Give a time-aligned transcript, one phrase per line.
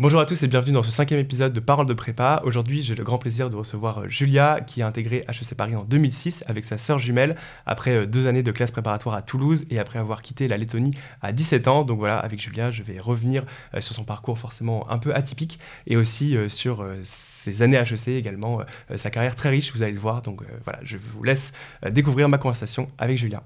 [0.00, 2.40] Bonjour à tous et bienvenue dans ce cinquième épisode de Parole de prépa.
[2.44, 5.84] Aujourd'hui, j'ai le grand plaisir de recevoir euh, Julia qui a intégré HEC Paris en
[5.84, 9.78] 2006 avec sa sœur jumelle après euh, deux années de classe préparatoire à Toulouse et
[9.78, 11.84] après avoir quitté la Lettonie à 17 ans.
[11.84, 13.44] Donc voilà, avec Julia, je vais revenir
[13.74, 18.60] euh, sur son parcours forcément un peu atypique et aussi sur ses années HEC également,
[18.96, 20.22] sa carrière très riche, vous allez le voir.
[20.22, 21.52] Donc voilà, je vous laisse
[21.90, 23.42] découvrir ma conversation avec Julia.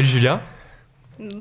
[0.00, 0.40] Salut Julia.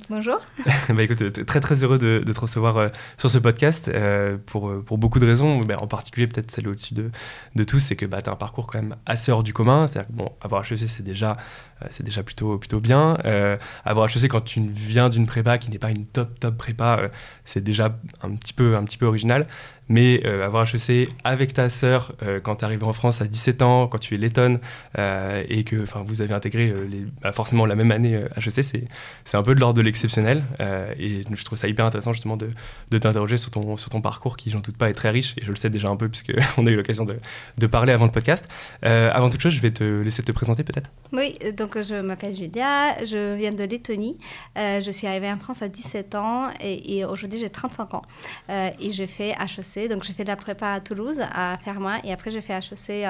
[0.09, 0.35] Bonjour.
[0.89, 4.97] bah écoute, très très heureux de, te recevoir euh, sur ce podcast euh, pour, pour
[4.97, 7.09] beaucoup de raisons, bah, en particulier peut-être celle au-dessus de,
[7.55, 9.87] de tous, c'est que bah, tu as un parcours quand même assez hors du commun.
[9.87, 11.37] C'est-à-dire que bon, avoir HEC, c'est déjà
[11.81, 13.17] euh, c'est déjà plutôt, plutôt bien.
[13.25, 16.99] Euh, avoir HEC quand tu viens d'une prépa qui n'est pas une top top prépa,
[16.99, 17.07] euh,
[17.49, 19.47] c'est déjà un petit peu, un petit peu original.
[19.91, 22.13] Mais avoir HEC avec ta sœur
[22.43, 24.59] quand tu arrives en France à 17 ans, quand tu es lettonne
[24.95, 28.87] et que vous avez intégré les, bah, forcément la même année HEC,
[29.23, 30.43] c'est un peu de l'ordre de l'exceptionnel.
[30.59, 32.51] et je trouve ça hyper intéressant justement de,
[32.91, 35.33] de t'interroger sur ton, sur ton parcours qui, j'en doute pas, est très riche.
[35.39, 37.15] Et je le sais déjà un peu puisqu'on a eu l'occasion de,
[37.57, 38.47] de, parler avant le podcast.
[38.83, 40.91] avant toute chose, je vais te laisser te présenter peut-être.
[41.13, 44.17] Oui, donc je m'appelle Julia, je viens de Lettonie.
[44.57, 48.01] Euh, je suis arrivée en France à 17 ans et, aujourd'hui j'ai 35 ans.
[48.49, 51.99] Euh, et j'ai fait HEC, donc j'ai fait de la prépa à Toulouse, à Fermat,
[52.03, 53.05] et après j'ai fait HEC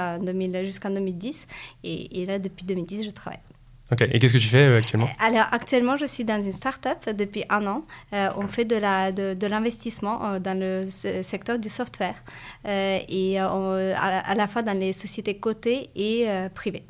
[0.66, 1.48] jusqu'en 2010.
[1.84, 3.40] Et, là, depuis 2010, je travaille.
[3.92, 5.10] Ok, et qu'est-ce que tu fais euh, actuellement?
[5.20, 7.86] Alors actuellement, je suis dans une start-up depuis un an.
[8.12, 10.86] on fait de, la, de, l'investissement dans le
[11.24, 12.24] secteur du software
[12.66, 16.84] et à, la fois dans les sociétés cotées et privées.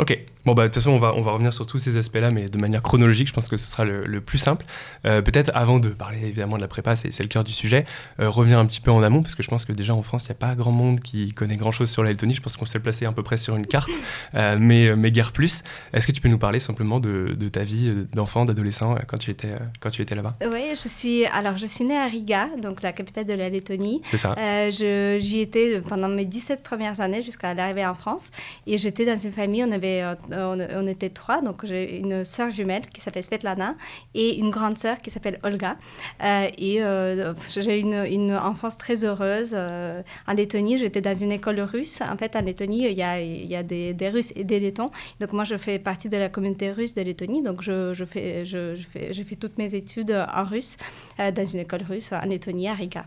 [0.00, 2.30] Ok, bon bah de toute façon on va, on va revenir sur tous ces aspects-là,
[2.30, 4.64] mais de manière chronologique, je pense que ce sera le, plus simple.
[5.04, 7.84] Euh, peut-être avant de parler évidemment de la prépa, c'est le cœur du sujet,
[8.20, 10.24] euh, revenir un petit peu en amont, parce que je pense que déjà en France,
[10.24, 12.66] il n'y a pas grand monde qui connaît grand-chose sur la Lettonie, je pense qu'on
[12.66, 13.90] s'est placé à peu près sur une carte,
[14.34, 15.62] euh, mais, mais guère plus.
[15.92, 19.30] Est-ce que tu peux nous parler simplement de, de ta vie d'enfant, d'adolescent, quand tu
[19.30, 20.36] étais, quand tu étais là-bas?
[20.50, 24.02] Oui, je suis, alors je suis née à Riga, donc la capitale de la Lettonie.
[24.06, 24.34] C'est ça.
[24.70, 28.30] J'y étais pendant mes 17 premières années jusqu'à l'arrivée en France,
[28.66, 30.02] et j'étais dans une famille, on avait
[30.32, 33.74] euh, on, était trois, donc j'ai une sœur jumelle qui s'appelle Svetlana
[34.14, 35.76] et une grande sœur qui s'appelle Olga.
[36.22, 39.54] Euh, et euh, j'ai une, une enfance très heureuse.
[39.54, 42.00] en Lettonie, j'étais dans une école russe.
[42.00, 44.60] En fait, en Lettonie, il y a, il y a des, des, Russes et des
[44.60, 44.90] Lettons.
[45.20, 47.42] Donc moi, je fais partie de la communauté russe de Lettonie.
[47.42, 50.76] Donc je, je fais, je, fais, j'ai fait toutes mes études en russe
[51.18, 53.04] dans une école russe en Lettonie, à Riga.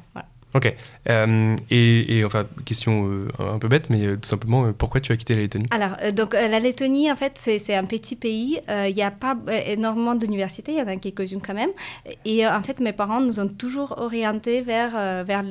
[0.55, 0.71] Ok.
[1.09, 5.17] Euh, et, enfin, question euh, un peu bête, mais euh, tout simplement, pourquoi tu as
[5.17, 5.65] quitté la Lettonie?
[5.71, 8.59] Alors, donc la Lettonie, en fait, c'est un petit pays.
[8.69, 11.71] Il n'y a pas énormément d'universités, il y en a quelques-unes quand même.
[12.25, 15.43] Et en fait, mes parents nous ont toujours orientés vers, vers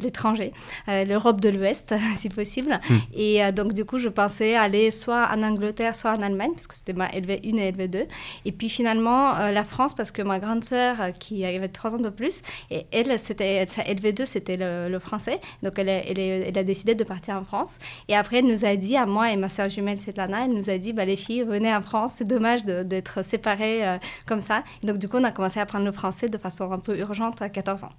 [0.00, 0.52] l'étranger,
[0.86, 2.80] l'Europe de l'Ouest, si possible.
[2.88, 2.98] Hmm.
[3.14, 6.74] Et donc, du coup, je pensais aller soit en Angleterre, soit en Allemagne, parce que
[6.74, 8.06] c'était ma LV1 et LV2.
[8.44, 12.10] Et puis finalement, la France, parce que ma grande sœur, qui avait trois ans de
[12.10, 15.40] plus, et elle, c'était LV 2 c'était le, français.
[15.62, 17.78] Donc, elle, elle, a décidé de partir en France.
[18.08, 20.70] Et après, elle nous a dit, à moi et ma soeur jumelle Svetlana, elle nous
[20.70, 22.14] a dit, bah, les filles, venez en France.
[22.16, 24.64] C'est dommage d'être séparées euh, comme ça.
[24.82, 27.42] donc, du coup, on a commencé à apprendre le français de façon un peu urgente
[27.42, 27.90] à 14 ans.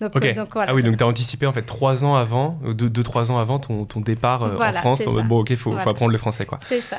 [0.00, 0.72] Donc, donc voilà.
[0.72, 3.30] Ah oui, donc tu as anticipé en fait trois ans avant, euh, deux, deux, trois
[3.30, 5.06] ans avant ton, ton départ euh, en France.
[5.06, 6.58] En bon, ok, il faut, faut, apprendre le français, quoi.
[6.66, 6.98] C'est ça.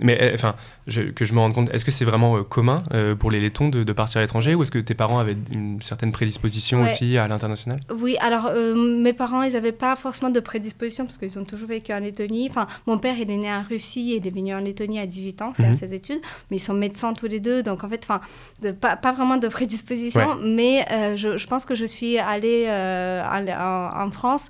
[0.00, 0.54] mais enfin,
[0.86, 2.82] que je me rende compte, est-ce que c'est vraiment commun
[3.18, 5.82] pour les Lettons de, de partir à l'étranger ou est-ce que tes parents avaient une
[5.82, 7.80] certaine prédisposition aussi à l'international?
[8.00, 11.68] Oui, alors euh, mes parents, ils n'avaient pas forcément de prédisposition parce qu'ils ont toujours
[11.68, 12.46] vécu en Lettonie.
[12.50, 15.06] Enfin, mon père, il est né en Russie et il est venu en Lettonie à
[15.06, 15.74] 18 ans faire mhm.
[15.74, 16.20] ses études,
[16.50, 18.20] mais ils sont médecins tous les deux, donc en fait, enfin,
[18.80, 23.22] pas, pas, vraiment de prédisposition, mais euh, je, je, pense que je suis allée euh,
[23.24, 24.48] en, France,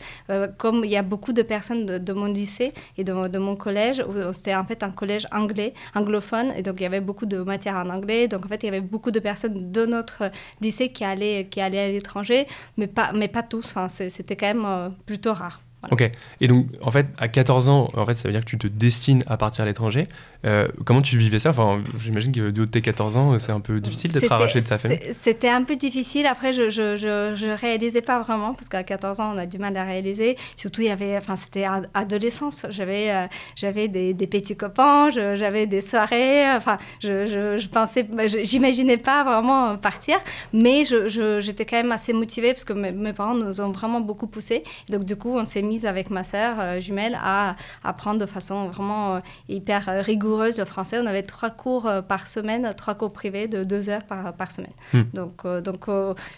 [0.59, 4.05] comme il y a beaucoup de personnes de, mon lycée et de, de mon collège,
[4.32, 7.77] c'était en fait un collège anglais, anglophone, et donc il y avait beaucoup de matières
[7.77, 11.05] en anglais, donc en fait, il y avait beaucoup de personnes de notre lycée qui
[11.05, 12.47] allaient, qui allaient à l'étranger,
[12.77, 13.75] mais pas, mais pas tous.
[13.76, 15.61] Enfin, c'était quand même euh, plutôt rare.
[15.91, 16.11] Ok.
[16.41, 18.66] Et donc, en fait, à 14 ans, en fait, ça veut dire que tu te
[18.66, 20.09] destines à partir à l'étranger.
[20.44, 21.50] Euh, comment tu vivais ça?
[21.50, 24.79] Enfin, J'imagine que de tes 14 ans, c'est un peu difficile d'être arraché de sa
[24.79, 25.00] famille.
[25.12, 26.26] C'était un peu difficile.
[26.26, 29.76] Après, je, je, je, réalisais pas vraiment parce qu'à 14 ans, on a du mal
[29.76, 30.37] à réaliser.
[30.56, 32.67] Surtout, il y avait, enfin, c'était adolescence.
[32.70, 33.26] J'avais, euh,
[33.56, 36.50] j'avais des, des, petits copains, j'avais des soirées.
[36.55, 38.06] Enfin, je, je, pensais,
[38.43, 40.19] j'imaginais pas vraiment partir,
[40.52, 44.26] mais j'étais quand même assez motivée parce que mes, mes, parents nous ont vraiment beaucoup
[44.26, 44.62] poussé.
[44.91, 48.69] Donc, du coup, on s'est mis mise avec ma sœur jumelle à apprendre de façon
[48.69, 50.98] vraiment hyper rigoureuse le français.
[51.02, 54.72] On avait trois cours par semaine, trois cours privés de deux heures par, par semaine.
[54.92, 55.02] Hmm.
[55.12, 55.86] Donc, donc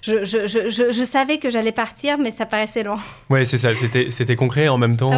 [0.02, 2.98] je, je, je, je, savais que j'allais partir, mais ça paraissait loin.
[3.30, 3.70] Oui, c'est ça.
[3.74, 5.12] C'était concret en même temps,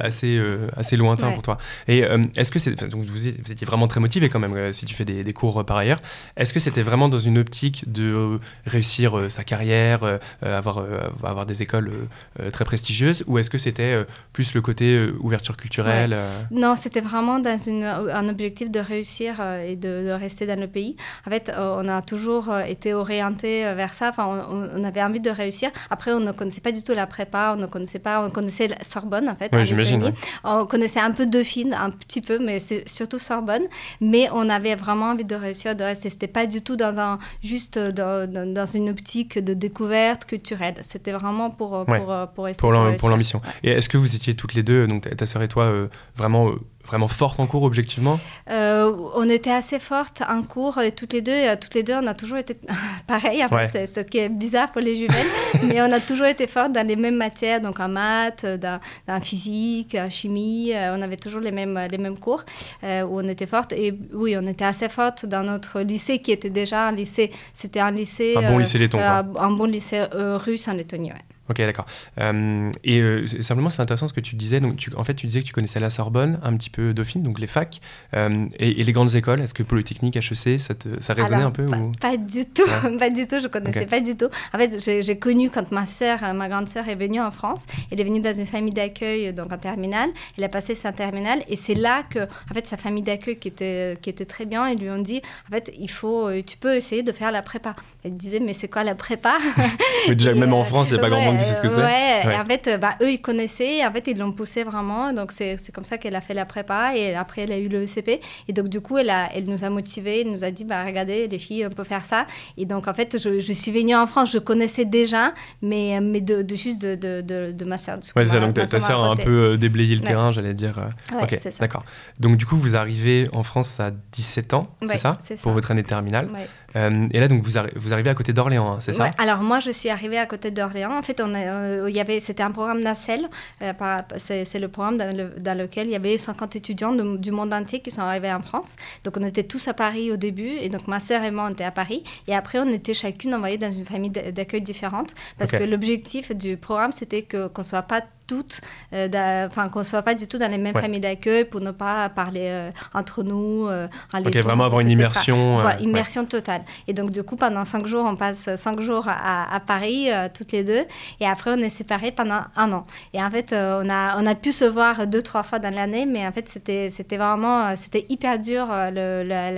[0.00, 0.40] assez,
[0.76, 1.58] assez lointain pour toi.
[1.88, 2.04] Et
[2.36, 2.84] est-ce que c'est.
[2.88, 5.76] Donc, vous, étiez vraiment très motivé quand même si tu fais des, des cours par
[5.76, 6.00] ailleurs.
[6.36, 10.84] Est-ce que c'était vraiment dans une optique de réussir sa carrière, avoir,
[11.22, 12.08] avoir des écoles
[12.52, 16.18] très prestigieuses, ou est-ce que c'était plus le côté ouverture culturelle
[16.50, 17.84] Non, c'était vraiment dans une,
[18.22, 20.96] un objectif de réussir et de, rester dans le pays.
[21.26, 24.10] En fait, on a toujours été orienté vers ça.
[24.10, 25.70] Enfin, on, avait envie de réussir.
[25.90, 28.68] Après, on ne connaissait pas du tout la prépa, on ne connaissait pas, on connaissait
[28.68, 29.50] la Sorbonne en fait.
[29.52, 30.12] Oui, j'imagine.
[30.44, 33.64] On connaissait un peu Dauphine, un petit peu, mais c'est surtout Sorbonne.
[34.00, 36.10] Mais on avait vraiment envie de réussir, de rester.
[36.10, 40.76] C'était pas du tout dans un, juste dans, dans une optique de découverte culturelle.
[40.82, 42.60] C'était vraiment pour, pour, pour, rester.
[42.60, 43.40] Pour l'ambition.
[43.62, 46.50] Et est-ce que vous étiez toutes les deux, donc ta sœur et toi, euh, vraiment
[46.50, 48.18] euh, vraiment forte en cours objectivement
[48.50, 51.32] euh, On était assez fortes en cours, et toutes les deux.
[51.32, 52.56] Et toutes les deux, on a toujours été
[53.06, 53.44] pareil.
[53.70, 55.26] C'est ce qui est bizarre pour les jumelles,
[55.62, 59.20] mais on a toujours été fortes dans les mêmes matières, donc en maths, dans, dans
[59.20, 60.72] physique, en chimie.
[60.74, 62.44] Euh, on avait toujours les mêmes, les mêmes cours
[62.84, 63.72] euh, où on était fortes.
[63.72, 67.30] Et oui, on était assez fortes dans notre lycée qui était déjà un lycée.
[67.52, 68.34] C'était un lycée.
[68.36, 68.98] Un bon lycée letton.
[68.98, 71.12] un bon lycée russe en Lettonie,
[71.52, 71.84] Ok, d'accord.
[72.18, 74.58] Euh, et euh, simplement, c'est intéressant ce que tu disais.
[74.60, 77.22] Donc, tu, en fait, tu disais que tu connaissais la Sorbonne, un petit peu Dauphine,
[77.22, 77.82] donc les facs,
[78.16, 79.42] euh, et, les grandes écoles.
[79.42, 81.92] Est-ce que Polytechnique, HEC, ça, te, ça résonnait un peu pas, ou...
[82.00, 82.64] pas, du tout,
[82.98, 83.38] pas du tout.
[83.42, 84.28] Je connaissais pas du tout.
[84.54, 87.66] En fait, j'ai connu quand ma sœur, ma grande sœur, est venue en France.
[87.90, 90.08] Elle est venue dans une famille d'accueil, donc en terminale.
[90.38, 93.48] Elle a passé sa terminale, et c'est là que, en fait, sa famille d'accueil qui
[93.48, 96.76] était qui était très bien, ils lui ont dit, en fait, il faut, tu peux
[96.76, 97.76] essayer de faire la prépa.
[98.04, 99.36] Elle disait, mais c'est quoi la prépa?
[100.08, 102.30] Déjà, même en France, il n'y a pas grand monde qui sait ce que c'est.
[102.30, 103.84] Et en fait, bah, eux, ils connaissaient.
[103.84, 105.12] En fait, ils l'ont poussé vraiment.
[105.12, 106.96] Donc, c'est comme ça qu'elle a fait la prépa.
[106.96, 108.20] Et après, elle a eu le ECP.
[108.48, 110.22] Et donc, du coup, elle, a, elle nous a motivés.
[110.22, 112.26] Elle nous a dit, bah, regardez, les filles, on peut faire ça.
[112.56, 114.32] Et donc, en fait, je, je suis venue en France.
[114.32, 117.98] Je connaissais déjà, mais, mais de, de juste de, de, de, ma soeur.
[118.16, 118.40] Ouais, ça.
[118.40, 120.78] Donc, ta, soeur a un peu euh, déblayé le terrain, j'allais dire.
[121.12, 121.84] Ouais, ok, d'accord.
[122.20, 125.84] Donc, du coup, vous arrivez en France à 17 ans, c'est ça, Pour votre année
[125.84, 126.28] terminale.
[126.76, 129.10] Euh, et là, donc, vous, vous arrivez à côté d'Orléans, hein, c'est ça?
[129.18, 130.96] Alors, moi, je suis arrivée à côté d'Orléans.
[130.96, 133.28] En fait, on euh, y avait, c'était un programme NACEL.
[133.62, 133.72] Euh,
[134.16, 138.02] c'est, le programme dans, lequel il y avait 50 étudiants du monde entier qui sont
[138.02, 138.76] arrivés en France.
[139.04, 140.50] Donc, on était tous à Paris au début.
[140.60, 142.02] Et donc, ma sœur et moi, on était à Paris.
[142.26, 145.14] Et après, on était chacune envoyée dans une famille d'accueil différente.
[145.38, 148.62] Parce que l'objectif du programme, c'était qu'on ne soit pas toutes,
[148.94, 152.08] euh, enfin qu'on soit pas du tout dans les mêmes familles d'accueil pour ne pas
[152.08, 153.66] parler euh, entre nous.
[153.68, 155.58] Euh, ok, vraiment avoir une immersion.
[155.58, 156.62] Voilà, immersion totale.
[156.88, 160.64] Et donc du coup, pendant cinq jours, on passe cinq jours à, Paris, toutes les
[160.64, 160.84] deux,
[161.20, 162.86] et après on est séparés pendant un an.
[163.12, 166.06] Et en fait, on, a, on a pu se voir deux, trois fois dans l'année,
[166.06, 169.50] mais en fait, c'était, c'était vraiment, c'était hyper dur le, la,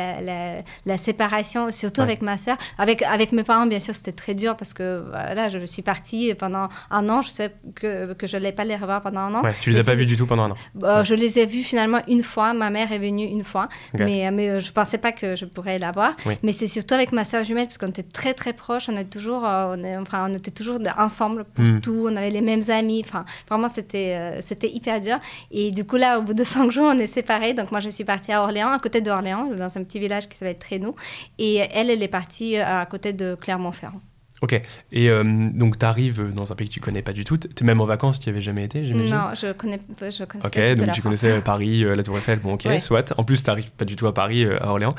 [0.85, 2.57] la, séparation, surtout avec ma sœur.
[2.79, 6.35] Avec, avec mes parents, bien sûr, c'était très dur parce que voilà, je suis partie
[6.35, 9.43] pendant un an, je sais que, que je l'ai pas les revoir pendant un an.
[9.43, 11.47] Ouais, tu les as pas vus du tout pendant un an bah, Je les ai
[11.47, 12.55] vus finalement une fois.
[12.55, 13.69] Ma mère est venue une fois,
[13.99, 16.15] mais, mais euh, je pensais pas que je pourrais la voir.
[16.43, 18.89] Mais c'est surtout avec ma soeur jumelle, parce qu'on était très très proches.
[18.89, 21.81] On, est toujours, euh, on, est, enfin, on était toujours ensemble pour hmm.
[21.81, 22.07] tout.
[22.09, 23.03] On avait les mêmes amis.
[23.05, 25.19] Enfin, vraiment, c'était euh, c'était hyper dur.
[25.51, 27.55] Et du coup, là, au bout de cinq jours, on est séparés.
[27.55, 30.37] Donc, moi, je suis partie à Orléans, à côté d'Orléans, dans un petit village qui
[30.37, 30.95] s'appelle Trénou.
[31.39, 34.01] Et elle, elle est partie à côté de Clermont-Ferrand.
[34.45, 34.61] Ok.
[34.93, 37.39] Et euh, donc, tu arrives dans un pays que tu connais pas du tout.
[37.39, 39.11] Tu es même en vacances, tu n'y avais jamais été, j'imagine?
[39.11, 42.53] Non, je connais, je connais Ok, donc tu connaissais Paris, euh, la Tour Eiffel, bon,
[42.53, 43.15] ok, soit.
[43.17, 44.95] En plus, tu n'arrives pas du tout à Paris, euh, à Orléans.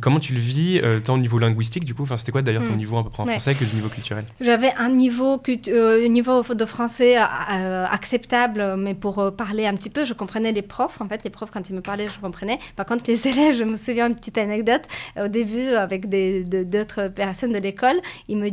[0.00, 2.04] comment tu le vis, tant au niveau linguistique, du coup?
[2.04, 2.76] Enfin, C'était quoi d'ailleurs ton hmm.
[2.76, 4.24] niveau un peu en français que le niveau culturel?
[4.40, 5.42] J'avais un niveau,
[6.08, 11.00] niveau de français acceptable, mais pour parler un petit peu, je comprenais les profs.
[11.00, 12.60] En fait, les profs, quand ils me parlaient, je comprenais.
[12.76, 14.82] Par contre, les élèves, je me souviens une petite anecdote.
[15.20, 17.96] Au début, avec d'autres personnes de l'école,
[18.28, 18.50] ils me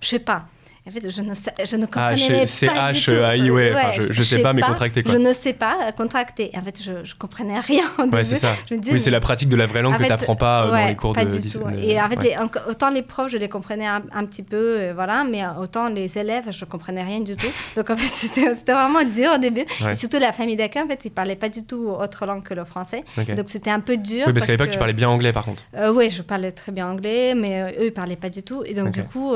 [0.00, 0.46] je sais pas,
[0.88, 3.10] en fait, je ne, sais, je ne ah, comprenais pas du tout.
[3.10, 5.12] -I, ouais, je, je sais, pas, mais contracter quoi.
[5.12, 6.50] Je ne sais pas contracter.
[6.54, 7.84] En fait, je, je comprenais rien.
[8.12, 8.54] ouais, c'est ça.
[8.70, 10.96] oui, c'est la pratique de la vraie langue que tu n'apprends pas euh, dans les
[10.96, 11.38] cours pas de.
[11.38, 11.60] Du tout.
[11.82, 12.36] Et en fait,
[12.68, 16.46] autant les profs, je les comprenais un, petit peu, euh, voilà, mais autant les élèves,
[16.50, 17.50] je comprenais rien du tout.
[17.76, 19.64] Donc en fait, c'était vraiment dur au début.
[19.90, 22.54] Et surtout la famille d'accueil, en fait, ils parlaient pas du tout autre langue que
[22.54, 23.04] le français.
[23.36, 24.24] Donc c'était un peu dur.
[24.26, 25.64] Oui, parce, qu'à l'époque, tu parlais bien anglais, par contre.
[25.76, 28.62] Euh, oui, je parlais très bien anglais, mais eux, ils parlaient pas du tout.
[28.64, 29.34] Et donc du coup,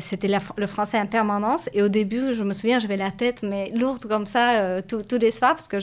[0.00, 3.70] c'était le français en permanence et au début, je me souviens, j'avais la tête mais
[3.74, 5.78] lourde comme ça euh, tous les soirs parce que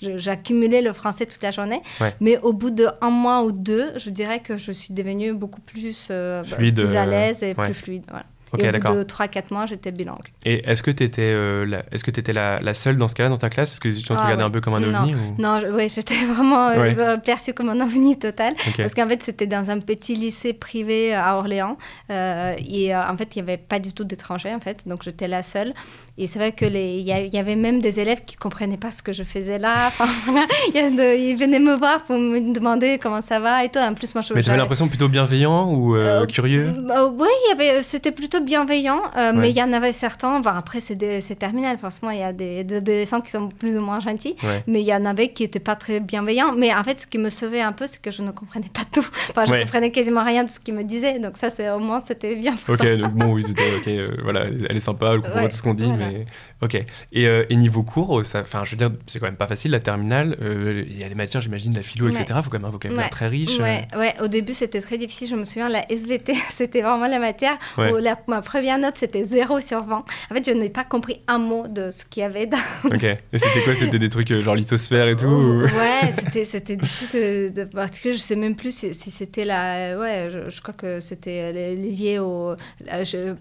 [0.00, 1.82] j'accumulais je, le français toute la journée.
[2.20, 6.08] Mais au bout d'un mois ou deux, je dirais que je suis devenue beaucoup plus,
[6.10, 8.04] euh, fluide, plus à euh, l'aise et plus fluide.
[8.52, 8.94] Ok, et au bout d'accord.
[8.96, 10.18] de 3-4 mois, j'étais bilingue.
[10.44, 11.32] Et est-ce que tu étais,
[11.66, 13.72] la, est-ce que étais la, la seule dans ce cas-là dans ta classe?
[13.72, 14.48] Est-ce que les étudiants te Ah, regardaient ouais.
[14.48, 14.98] un peu comme un Non.
[15.00, 15.40] ovni ou...
[15.40, 16.94] Non, je- ouais, j'étais vraiment euh, Ouais.
[16.98, 18.54] euh, perçue comme un ovni total.
[18.76, 21.76] Parce qu'en fait, c'était dans un petit lycée privé à Orléans.
[22.10, 24.86] euh, et euh, en fait, il n'y avait pas du tout d'étrangers, en fait.
[24.86, 25.72] Donc, j'étais la seule.
[26.18, 29.02] Et c'est vrai qu'il y, y avait même des élèves qui ne comprenaient pas ce
[29.02, 29.86] que je faisais là.
[29.88, 30.46] Enfin, voilà.
[30.74, 33.78] Ils venaient me voir pour me demander comment ça va et tout.
[33.78, 37.06] En plus, moi, je Mais j'avais j'avais- l'impression plutôt bienveillant ou euh, Euh, curieux bah,
[37.06, 39.38] oui, c'était plutôt bienveillant, euh, Ouais.
[39.38, 40.40] mais il y en avait certains.
[40.44, 40.96] Après, c'est,
[41.38, 44.62] terminal, forcément, il y a des, des adolescents qui sont plus ou moins gentils, Ouais.
[44.66, 46.52] mais il y en avait qui n'étaient pas très bienveillants.
[46.56, 48.82] Mais en fait, ce qui me sauvait un peu, c'est que je ne comprenais pas
[48.92, 49.06] tout.
[49.30, 49.62] Enfin, je Ouais.
[49.62, 52.74] comprenais quasiment rien de ce qu'ils me disaient, donc ça, au moins, c'était bien pour
[52.74, 52.96] Ok, ça.
[52.96, 55.74] donc bon, oui, c'était ok, euh, voilà, elle est sympa, elle comprend tout ce qu'on
[55.74, 56.01] dit, voilà.
[56.10, 56.26] Mais
[56.60, 56.74] ok.
[57.12, 59.70] Et, euh, et niveau cours, ça, enfin, je veux dire, c'est quand même pas facile
[59.72, 60.36] la terminale.
[60.42, 62.12] euh, Il y a des matières, j'imagine, la philo, Ouais.
[62.12, 62.26] etc.
[62.36, 63.10] Il faut quand même un vocabulaire Ouais.
[63.10, 63.58] très riche.
[63.58, 63.62] euh.
[63.62, 65.28] Ouais, ouais, au début c'était très difficile.
[65.28, 69.24] Je me souviens, la SVT, c'était vraiment la matière où la- ma première note c'était
[69.24, 70.04] 0 sur 20.
[70.30, 73.04] En fait, je n'ai pas compris un mot de ce qu'il y avait dans, Ok.
[73.04, 73.74] Et c'était quoi?
[73.74, 77.50] C'était des trucs euh, genre lithosphère et tout ou- Ouais, c'était, c'était des trucs euh,
[77.50, 78.14] de particulier.
[78.14, 79.98] Je sais même plus si, si c'était la.
[79.98, 82.54] Ouais, je, je crois que c'était euh, lié au.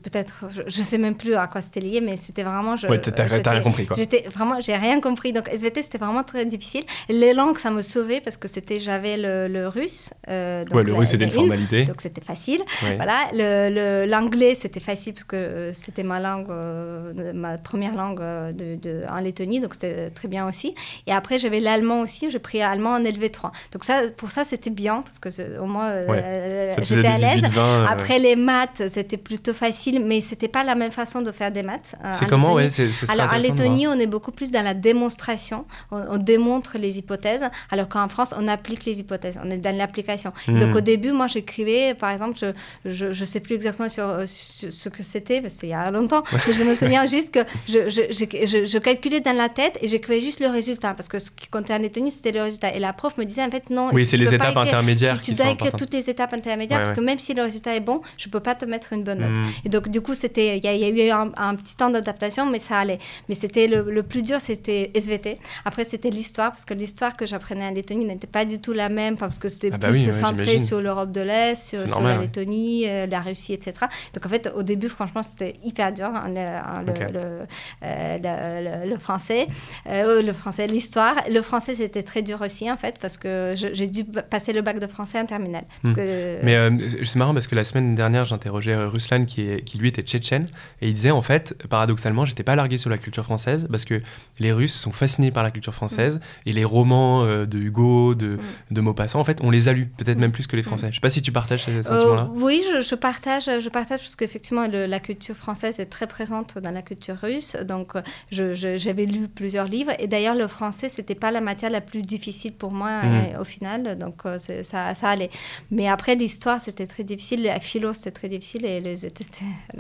[0.04, 0.46] peut-être.
[0.50, 2.51] Je, je sais même plus à quoi c'était lié, mais c'était vraiment.
[2.76, 3.96] Je, Ouais, t'as- rien compris, quoi.
[3.98, 4.60] J'étais vraiment.
[4.60, 5.34] J'ai rien compris.
[5.34, 6.84] Donc, SVT, c'était vraiment très difficile.
[7.10, 8.80] Les langues, ça me sauvait parce que c'était.
[8.80, 10.12] J'avais le, le russe.
[10.30, 11.86] euh, donc Ouais, le russe, c'était une formalité.
[11.86, 12.62] Donc, c'était facile.
[12.84, 12.96] Ouais.
[12.96, 17.96] Voilà, le- le- l'anglais c'était facile parce que euh, c'était ma langue, euh, ma première
[17.96, 20.74] langue euh, de, de- en Lettonie, donc c'était très bien aussi.
[21.08, 23.52] Et après j'avais l'allemand aussi, j'ai pris allemand en LV3.
[23.74, 25.30] Donc ça, pour ça c'était bien parce que
[25.60, 26.76] au moins Ouais.
[26.82, 27.42] j'étais à l'aise.
[27.42, 31.32] 18, 20, Après les maths c'était plutôt facile, mais c'était pas la même façon de
[31.32, 31.96] faire des maths.
[32.14, 33.38] C'est Ouais, c'est c'est Alors en.
[33.38, 38.08] Lettonie, on est beaucoup plus dans la démonstration, on, on démontre les hypothèses, alors qu'en
[38.08, 40.32] France, on applique les hypothèses, on est dans l'application.
[40.48, 40.60] Mhm.
[40.60, 42.38] Donc au début, moi j'écrivais, par exemple,
[42.86, 45.72] je, je sais plus exactement sur, euh, sur ce que c'était, parce que c'était il
[45.72, 49.20] y a longtemps, mais je me souviens juste que je, je, je, je- je calculais
[49.22, 52.12] dans la tête et j'écrivais juste le résultat, parce que ce qui comptait en Lettonie,
[52.12, 52.74] c'était le résultat.
[52.76, 55.22] Et la prof me disait, en fait, non, Oui, c'est les étapes écrire- intermédiaires Tu,
[55.22, 57.44] qui tu sont dois écrire toutes les étapes intermédiaires, Ouais, parce que même si le
[57.44, 59.38] résultat est bon, je peux pas te mettre une bonne note.
[59.38, 59.46] Mhm.
[59.66, 61.90] Et donc, du coup, il y, a- il y a eu un, un petit temps
[61.90, 63.00] d'adaptation, mais ça allait.
[63.30, 65.38] Mais c'était le, le plus dur, c'était SVT.
[65.66, 68.90] Après, c'était l'histoire, parce que l'histoire que j'apprenais en Lettonie n'était pas du tout la
[68.90, 71.88] même, parce que c'était Ah bah plus oui, ouais, sur l'Europe de l'Est, sur, C'est
[71.88, 72.22] sur normal, la.
[72.24, 73.74] Lettonie, euh, la Russie, etc.
[74.14, 77.46] Donc, en fait, au début, franchement, c'était hyper dur, hein, le, hein, le,
[77.84, 79.48] euh, le- français.
[79.88, 81.16] Euh, le français, l'histoire.
[81.30, 84.80] Le français, c'était très dur aussi, en fait, parce que j'ai dû passer le bac
[84.80, 85.64] de français en terminale.
[85.82, 85.98] Parce Hmm.
[85.98, 86.70] que, Mais euh,
[87.04, 90.48] c'est marrant parce que la semaine dernière, j'interrogeais Ruslan qui, est- qui lui était tchétchène
[90.82, 94.02] et il disait en fait, paradoxalement, j'étais pas largué sur la culture française parce que
[94.40, 98.38] les Russes sont fascinés par la culture française et les romans euh, de Hugo, de,
[98.72, 100.88] de Maupassant, en fait, on les a lus, peut-être même plus que les Français.
[100.90, 102.30] Je sais pas si tu partages ce Euh, sentiment-là.
[102.36, 106.72] oui, je, je partage, je partage parce qu'effectivement, la culture française est très présente dans
[106.72, 107.56] la culture russe.
[107.68, 107.94] Donc,
[108.30, 109.92] j'avais lu plusieurs livres.
[110.00, 113.44] Et d'ailleurs, le français, c'était pas la matière la plus difficile pour moi euh, au
[113.44, 113.98] final.
[113.98, 114.22] Donc,
[114.64, 115.30] ça, ça allait.
[115.70, 117.44] Mais après, l'histoire, c'était très difficile.
[117.44, 118.66] La philo, c'était très difficile.
[118.66, 119.06] Et les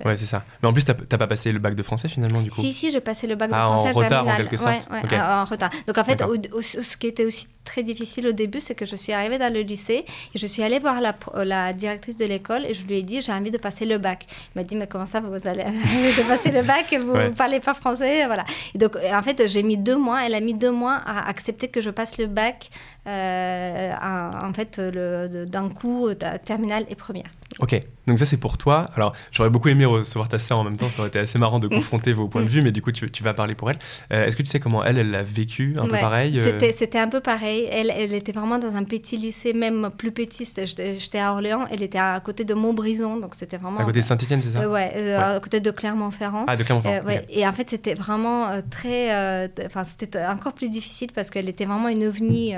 [0.05, 0.43] Ouais, c'est ça.
[0.61, 2.91] Mais en plus, t'as pas passé le bac de français finalement, du coup Si, si,
[2.91, 4.37] j'ai passé le bac de Ah, en français retard, en terminale.
[4.49, 4.71] quelque sorte.
[4.89, 5.13] Ouais, ouais, Ok.
[5.13, 5.69] en retard.
[5.87, 6.35] Donc en fait, D'accord.
[6.53, 9.37] au- au- ce qui était aussi très difficile au début, c'est que je suis arrivée
[9.37, 12.97] dans le lycée et je suis allée voir la, directrice de l'école et je lui
[12.97, 14.25] ai dit j'ai envie de passer le bac.
[14.55, 15.63] Elle m'a dit mais comment ça vous allez
[16.17, 16.91] de passer le bac?
[16.93, 17.25] Et vous Ouais.
[17.29, 18.45] ne parlez pas français voilà.
[18.73, 20.25] Et donc en fait j'ai mis deux mois.
[20.25, 22.69] Elle a mis deux mois à accepter que je passe le bac
[23.07, 27.29] euh, en, en fait d'un coup euh, terminale et première.
[27.61, 28.87] Ok, donc ça c'est pour toi.
[28.95, 31.59] Alors j'aurais beaucoup aimé recevoir ta sœur en même temps, ça aurait été assez marrant
[31.59, 33.77] de confronter vos points de vue, mais du coup tu, tu vas parler pour elle.
[34.11, 36.97] Euh, Est-ce que tu sais comment elle, elle l'a vécu Un peu pareil euh, C'était,
[36.97, 37.67] un peu pareil.
[37.71, 40.51] Elle, elle était vraiment dans un petit lycée, même plus petit.
[40.65, 43.79] J'étais, à Orléans, elle était à côté de Montbrison, donc c'était vraiment.
[43.79, 45.35] À côté de Saint-Etienne, c'est ça Euh, ouais, euh, Ouais.
[45.35, 46.45] à côté de Clermont-Ferrand.
[46.47, 47.05] Ah, de Clermont-Ferrand.
[47.05, 47.25] Ouais.
[47.29, 49.45] Et en fait, c'était vraiment très.
[49.65, 52.55] Enfin, c'était encore plus difficile parce qu'elle était vraiment une ovni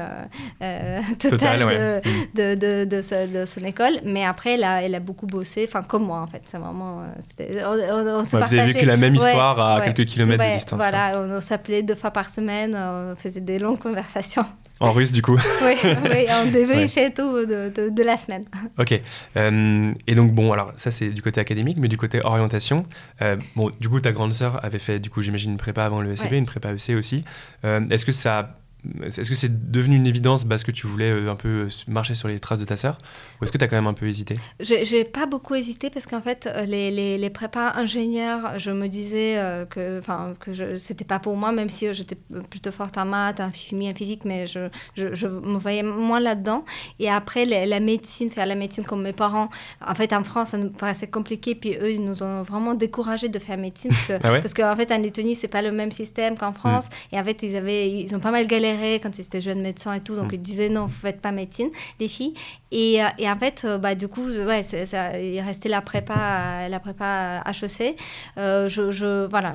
[1.20, 2.02] totale
[2.36, 4.00] de, de son école.
[4.06, 6.42] Mais après, elle a, elle a beaucoup bossé, enfin, comme moi, en fait.
[6.46, 7.02] C'est vraiment.
[7.02, 9.86] euh, on, se vous avez vécu la même Ouais, histoire à ouais.
[9.94, 10.78] quelques kilomètres de distance.
[10.80, 14.46] Voilà, on, on s'appelait deux fois par semaine, on faisait des longues conversations.
[14.80, 15.38] En russe, du coup.
[15.64, 18.46] oui, oui, on débriefait tout de, de, de la semaine.
[18.78, 19.00] Ok.
[19.38, 22.86] Euh, et donc, bon, alors ça, c'est du côté académique, mais du côté orientation.
[23.22, 26.02] euh, bon, du coup, ta grande sœur avait fait, du coup, j'imagine, une prépa avant
[26.02, 27.24] le une prépa EC aussi.
[27.64, 28.58] Euh, Est-ce que ça.
[29.04, 32.28] Est-ce que c'est devenu une évidence parce que tu voulais euh, un peu marcher sur
[32.28, 32.98] les traces de ta sœur
[33.40, 34.36] Ou est-ce que tu as quand même un peu hésité?
[34.60, 39.36] J'ai pas beaucoup hésité parce qu'en fait, les, les, les, prépas ingénieurs, je me disais
[39.70, 40.02] que,
[40.40, 42.18] que c'était pas pour moi, même si j'étais
[42.50, 46.20] plutôt forte en maths, en chimie, en physique, mais je, je, je me voyais moins
[46.20, 46.66] là-dedans.
[47.00, 49.50] Et après, la médecine, faire la médecine comme mes parents,
[49.86, 51.56] en fait, en France, ça nous paraissait compliqué.
[51.56, 54.76] Puis eux, ils nous ont vraiment découragés de faire médecine parce que, ah parce qu'en
[54.76, 56.88] fait, en Lettonie, c'est pas le même système qu'en France.
[56.88, 57.16] Mm.
[57.16, 59.94] Et en fait, ils, avaient, ils ont pas mal galéré quand ils étaient jeunes médecins
[59.94, 60.16] et tout.
[60.16, 60.36] Donc, mm.
[60.36, 62.34] ils disaient non, vous faites pas médecine, les filles.
[62.74, 66.68] Et, euh, et en fait, euh, bah, du coup, ouais, ça, il restait la prépa,
[66.68, 67.96] la prépa HEC.
[68.38, 69.54] Euh, je, je, voilà,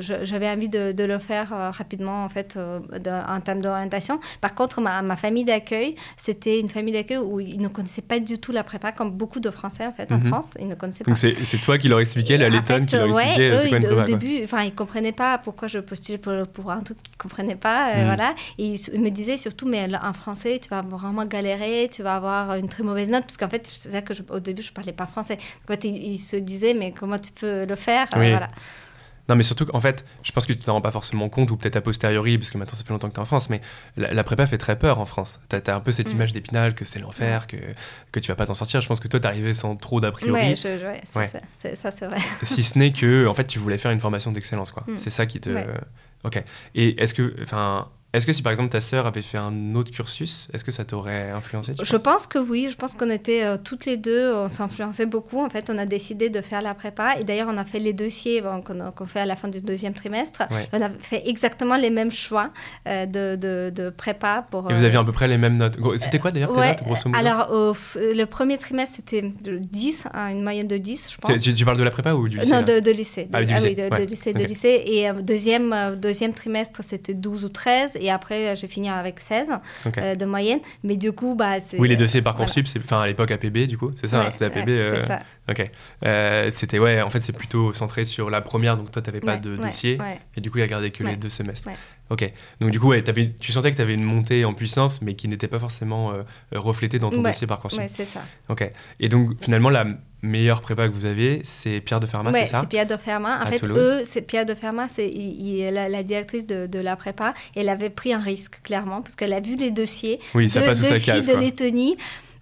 [0.00, 4.18] j'avais envie de, de, le faire rapidement, en fait, en termes d'orientation.
[4.40, 8.18] Par contre, ma, ma famille d'accueil, c'était une famille d'accueil où ils ne connaissaient pas
[8.20, 10.28] du tout la prépa, comme beaucoup de Français, en fait, en mhm.
[10.28, 10.54] France.
[10.58, 11.10] Ils ne connaissaient pas.
[11.10, 14.42] Donc, c'est toi qui leur expliquais, la Lettonne qui leur expliquait eux, prépa, Au début,
[14.44, 17.54] enfin, ils ne comprenaient pas pourquoi je postulais pour, pour un truc qu'ils ne comprenaient
[17.54, 17.94] pas.
[17.94, 18.04] Mhm.
[18.06, 18.34] voilà.
[18.58, 22.54] Et ils, me disaient surtout, mais en français, tu vas vraiment galérer, tu vas avoir
[22.54, 25.06] une très mauvaise note, parce qu'en fait, c'est vrai que au début, je parlais pas
[25.06, 25.38] français.
[25.68, 28.08] Donc, il, se disait, mais comment tu peux le faire?
[28.12, 28.48] Voilà.
[29.28, 31.56] Non, mais surtout qu'en fait, je pense que tu t'en rends pas forcément compte, ou
[31.56, 33.60] peut-être a posteriori, parce que maintenant ça fait longtemps que tu es en France, mais
[33.96, 35.40] la, prépa fait très peur en France.
[35.50, 36.12] Tu as, un peu cette mm.
[36.12, 37.56] image d'épinal, que c'est l'enfer, que,
[38.12, 38.80] que tu vas pas t'en sortir.
[38.80, 40.40] Je pense que toi, tu arrivé sans trop d'a priori.
[40.40, 42.18] Ouais, ça, c'est vrai.
[42.42, 44.84] si ce n'est que, en fait, tu voulais faire une formation d'excellence, quoi.
[44.86, 44.98] Mm.
[44.98, 45.50] C'est ça qui te.
[46.24, 46.42] Ok.
[46.74, 49.90] Et est-ce que, enfin, est-ce que si par exemple ta sœur avait fait un autre
[49.90, 53.58] cursus, est-ce que ça t'aurait influencé Je pense que oui, je pense qu'on était euh,
[53.62, 55.44] toutes les deux, on s'influençait beaucoup.
[55.44, 57.92] En fait, on a décidé de faire la prépa et d'ailleurs on a fait les
[57.92, 60.44] dossiers qu'on fait à la fin du deuxième trimestre.
[60.72, 62.50] On a fait exactement les mêmes choix
[62.88, 64.46] euh, de, de, de, prépa.
[64.50, 65.78] Pour, et vous aviez à peu près les mêmes notes.
[65.98, 70.42] C'était quoi d'ailleurs tes notes, grosso modo Alors le premier trimestre c'était 10, hein, une
[70.42, 71.40] moyenne de 10, je pense.
[71.40, 73.28] Tu, parles de la prépa ou du lycée Non, de, lycée.
[73.32, 73.76] Ah, du lycée.
[73.78, 74.82] Ah, oui, de, lycée, de lycée.
[74.86, 79.20] Et euh, deuxième, deuxième trimestre c'était 12 ou 13 et après je vais finir avec
[79.20, 79.50] 16
[79.98, 80.60] euh, de moyenne.
[80.82, 81.78] Mais du coup, bah, c'est.
[81.78, 84.68] Oui, les dossiers Parcoursup, c'est enfin à l'époque APB, du coup, c'est ça, c'était APB.
[84.68, 85.20] Euh, c'est ça.
[85.48, 85.70] Ok.
[86.04, 89.20] Euh, c'était, ouais, en fait, c'est plutôt centré sur la première, donc toi, tu n'avais
[89.20, 89.98] pas de dossier.
[90.36, 91.68] Et du coup, il a gardé que les deux semestres.
[92.10, 92.32] Ok.
[92.60, 95.14] Donc, du coup, ouais, avais, tu sentais que tu avais une montée en puissance, mais
[95.14, 96.12] qui n'était pas forcément
[96.52, 97.78] reflétée dans ton dossier Parcoursup.
[97.78, 98.22] Ouais, c'est ça.
[98.48, 98.70] Ok.
[99.00, 99.86] Et donc, finalement, la
[100.22, 103.42] meilleure prépa que vous avez, c'est Pierre de Fermat, c'est ça c'est Pierre de Fermat.
[103.42, 105.12] En fait, eux, c'est Pierre de Fermat, c'est
[105.72, 107.34] la, la, directrice de, de, la prépa.
[107.54, 110.66] Elle avait pris un risque, clairement, parce qu'elle a vu les dossiers oui, ça de,
[110.66, 111.96] passe filles de Lettonie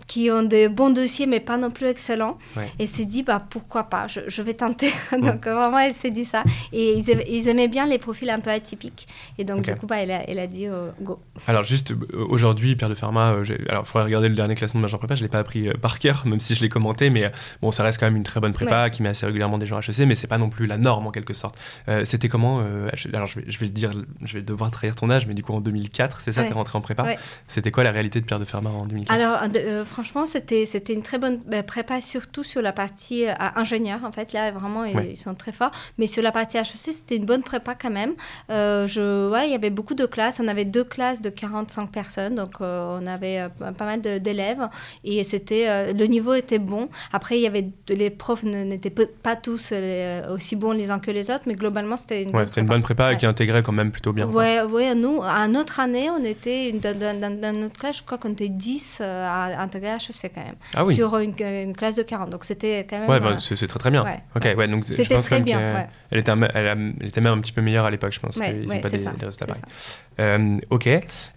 [0.06, 2.38] qui ont des bons dossiers, mais pas non plus excellents.
[2.78, 4.92] Et s'est dit, bah, pourquoi pas, je, je vais tenter.
[5.12, 6.44] donc, vraiment, elle s'est dit ça.
[6.72, 9.06] Et ils, aimaient bien les profils un peu atypiques.
[9.38, 11.20] Et donc, du coup, bah, elle, a, elle a dit, oh, go.
[11.46, 14.80] Alors, juste euh, aujourd'hui, Pierre de Fermat, euh, alors, il faudrait regarder le dernier classement
[14.80, 15.14] de Major Prépa.
[15.14, 17.10] Je ne l'ai pas appris euh, par cœur, même si je l'ai commenté.
[17.10, 17.30] Mais
[17.62, 19.80] bon, ça reste quand même une très bonne prépa qui met assez régulièrement des gens
[19.80, 21.58] HEC, mais c'est pas non plus la norme en quelque sorte.
[22.04, 25.26] C'était comment Alors, je vais, je vais, le dire, je vais devoir trahir ton âge,
[25.26, 27.16] mais du coup, en 2004, c'est ça, tu es rentré en prépa.
[27.46, 29.38] C'était quoi la réalité de Pierre de Fermat en 2004 Alors,
[29.94, 34.00] franchement, c'était, c'était une très bonne euh, prépa, surtout sur la partie euh, ingénieur.
[34.02, 35.70] En fait, là, vraiment, ils, sont très forts.
[35.98, 38.14] Mais sur la partie HEC, c'était une bonne prépa quand même.
[38.50, 40.40] Euh, je, ouais, il y avait beaucoup de classes.
[40.42, 42.34] On avait deux classes de 45 personnes.
[42.34, 44.68] Donc, on avait pas mal d'élèves.
[45.04, 46.88] Et c'était, le niveau était bon.
[47.12, 49.72] Après, il y avait, les profs n'étaient pas tous
[50.30, 51.44] aussi bons les uns que les autres.
[51.46, 54.26] Mais globalement, c'était une, bonne, c'était une bonne prépa qui intégrait quand même plutôt bien.
[54.26, 58.32] Ouais, ouais, nous, à notre année, on était, dans, dans, notre classe, je crois qu'on
[58.32, 60.54] était 10 à intégrer HEC quand même.
[60.74, 62.30] Ah sur une, une, classe de 40.
[62.30, 63.08] Donc c'était quand même.
[63.08, 64.04] Ouais, bah, c'est très très bien.
[64.34, 65.86] ok, ouais, donc c'était très bien.
[66.10, 68.36] Elle, était, elle, était même un petit peu meilleure à l'époque, je pense.
[68.36, 69.62] qu'ils n'ont pas des, des, résultats pareils.
[70.20, 70.88] Euh, ok.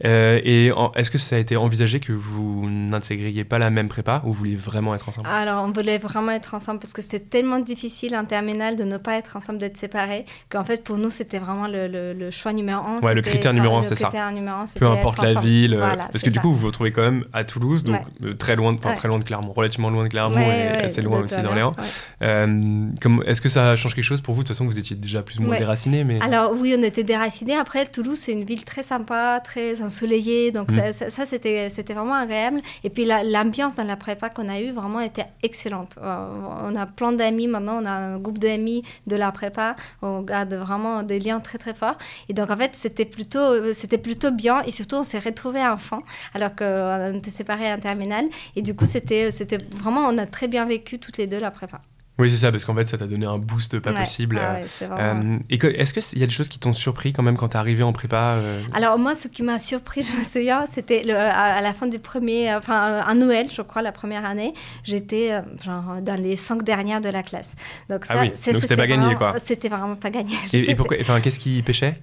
[0.05, 4.21] Euh, et est-ce que ça a été envisagé que vous n'intégriez pas la même prépa
[4.23, 5.27] ou vous vouliez vraiment être ensemble?
[5.27, 8.97] Alors, on voulait vraiment être ensemble parce que c'était tellement difficile en terminale de ne
[8.97, 12.85] pas être ensemble, d'être séparés, qu'en fait, pour nous, c'était vraiment le, le, choix numéro
[12.85, 12.99] un.
[12.99, 14.11] Ouais, le critère numéro un, c'est ça.
[14.31, 15.77] Numéro un, Peu importe la ville.
[15.79, 18.01] parce que du coup, vous vous retrouvez quand même à Toulouse, donc
[18.37, 21.41] très loin, de, très loin de Clermont, relativement loin de Clermont et assez loin aussi
[21.41, 21.73] d'Orléans.
[22.21, 22.89] Euh,
[23.25, 24.43] est-ce que ça change quelque chose pour vous?
[24.43, 26.03] De toute façon, vous étiez déjà plus ou moins déracinés.
[26.03, 26.21] Mais...
[26.21, 27.55] Alors, oui, on était déracinés.
[27.55, 30.51] Après, Toulouse, c'est une ville très sympa, très ensoleillée.
[30.51, 30.93] Donc, mm.
[30.93, 32.61] ça, ça, c'était, c'était vraiment agréable.
[32.83, 35.97] Et puis, l'ambiance dans la prépa qu'on a eue, vraiment, était excellente.
[36.01, 36.27] Euh,
[36.63, 37.81] on a plein d'amis maintenant.
[37.81, 39.75] On a un groupe d'amis de la prépa.
[40.01, 41.97] On garde vraiment des liens très, très forts.
[42.29, 43.61] Et donc, en fait, c'était plutôt,
[44.03, 44.63] plutôt bien.
[44.65, 48.25] Et surtout, on s'est retrouvés enfants, alors qu'on était séparés en terminale.
[48.55, 49.29] Et du coup, c'était,
[49.75, 51.81] vraiment, on a très bien vécu toutes les deux la prépa.
[52.19, 54.39] Oui, c'est ça, parce qu'en fait, ça t'a donné un boost pas possible.
[54.41, 55.35] Ah euh, ouais, est vraiment...
[55.35, 57.57] Euh, et est-ce qu'il y a des choses qui t'ont surpris quand même quand t'es
[57.57, 58.63] arrivé en prépa euh?
[58.73, 62.55] Alors, moi, ce qui m'a surpris, je me souviens, c'était à la fin du premier,
[62.55, 64.53] enfin, à Noël, je crois, la première année,
[64.83, 65.31] j'étais
[65.63, 67.53] genre dans les cinq dernières de la classe.
[67.89, 69.35] Donc, ah ça, ah c'était pas gagné, quoi.
[69.43, 70.35] C'était vraiment pas gagné.
[70.53, 72.01] Et, pourquoi Enfin, qu'est-ce qui pêchait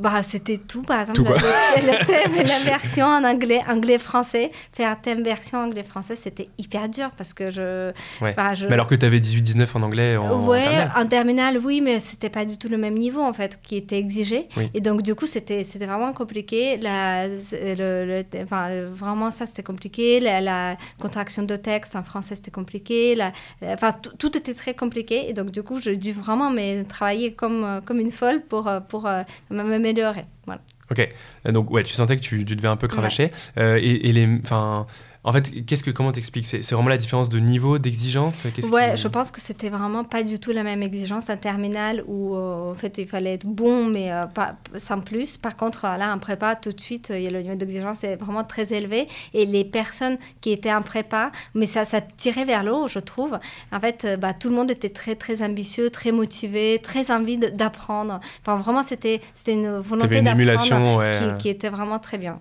[0.00, 4.50] Bah, c'était tout, par exemple, tout le, thème et la version en anglais, anglais-français.
[4.72, 7.92] Faire thème version anglais-français, c'était hyper dur parce que je.
[8.20, 8.34] Ouais.
[8.54, 8.66] je...
[8.66, 11.58] Mais alors que t'avais 18 en anglais en, ouais, en terminale.
[11.58, 14.48] oui, mais c'était pas du tout le même niveau en fait qui était exigé.
[14.74, 16.76] Et donc du coup, c'était vraiment compliqué.
[16.76, 20.20] La, le, enfin, vraiment ça, c'était compliqué.
[20.20, 23.14] La, contraction de texte en français, c'était compliqué.
[23.14, 25.28] La, enfin, tout était très compliqué.
[25.28, 28.68] Et donc du coup, je dû vraiment mais travailler comme euh, comme une folle pour
[28.68, 30.26] euh, pour euh, m'améliorer.
[30.46, 30.60] Voilà.
[30.90, 31.08] Ok,
[31.46, 33.30] donc ouais, tu sentais que tu, tu devais un peu cravacher.
[33.56, 34.86] Et, et les, enfin
[35.24, 36.46] en fait, qu'est-ce que comment t'expliques?
[36.46, 38.44] C'est, vraiment la différence de niveau, d'exigence?
[38.72, 42.34] Ouais, je pense que c'était vraiment pas du tout la même exigence un terminal où
[42.34, 45.36] euh, en fait il fallait être bon mais euh, pas sans plus.
[45.36, 48.16] Par contre, là en prépa, tout de suite, il y a le niveau d'exigence est
[48.16, 52.64] vraiment très élevé et les personnes qui étaient en prépa, mais ça ça tirait vers
[52.64, 53.38] l'eau, je trouve.
[53.70, 57.38] En fait, euh, bah, tout le monde était très très ambitieux, très motivé, très envie
[57.38, 58.18] d'apprendre.
[58.40, 62.40] Enfin vraiment, c'était c'était une volonté d'apprendre qui, était vraiment très bien.